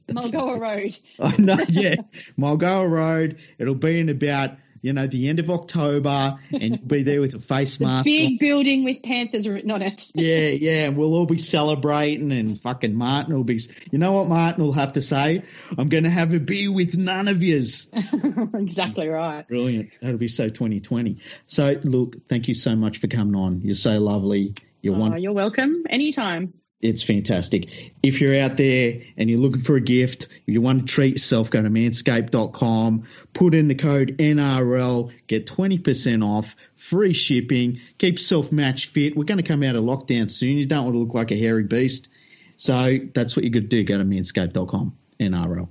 [0.08, 0.96] Mulgoa Road.
[1.20, 1.96] I know, yeah.
[2.38, 3.38] Mulgoa Road.
[3.58, 4.52] It'll be in about
[4.82, 8.04] you know, the end of October, and you'll be there with a face mask.
[8.04, 8.36] Big on.
[8.38, 10.10] building with Panthers written on it.
[10.14, 13.60] yeah, yeah, and we'll all be celebrating, and fucking Martin will be.
[13.90, 15.44] You know what Martin will have to say?
[15.78, 17.86] I'm going to have a beer with none of yous.
[18.54, 19.46] exactly right.
[19.46, 19.90] Brilliant.
[20.02, 21.18] That'll be so 2020.
[21.46, 23.60] So, look, thank you so much for coming on.
[23.62, 24.54] You're so lovely.
[24.80, 25.84] You're, oh, one- you're welcome.
[25.88, 27.92] Anytime it's fantastic.
[28.02, 31.12] If you're out there and you're looking for a gift, if you want to treat
[31.12, 38.14] yourself, go to manscaped.com, put in the code NRL, get 20% off, free shipping, keep
[38.14, 39.16] yourself match fit.
[39.16, 40.58] We're going to come out of lockdown soon.
[40.58, 42.08] You don't want to look like a hairy beast.
[42.56, 43.84] So that's what you could do.
[43.84, 45.68] Go to manscaped.com, NRL,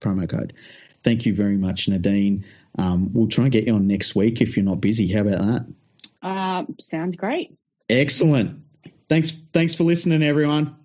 [0.00, 0.52] promo code.
[1.02, 2.44] Thank you very much, Nadine.
[2.78, 5.10] Um, we'll try and get you on next week if you're not busy.
[5.10, 5.66] How about that?
[6.22, 7.56] Uh, sounds great.
[7.88, 8.60] Excellent.
[9.08, 10.76] Thanks, thanks for listening, everyone.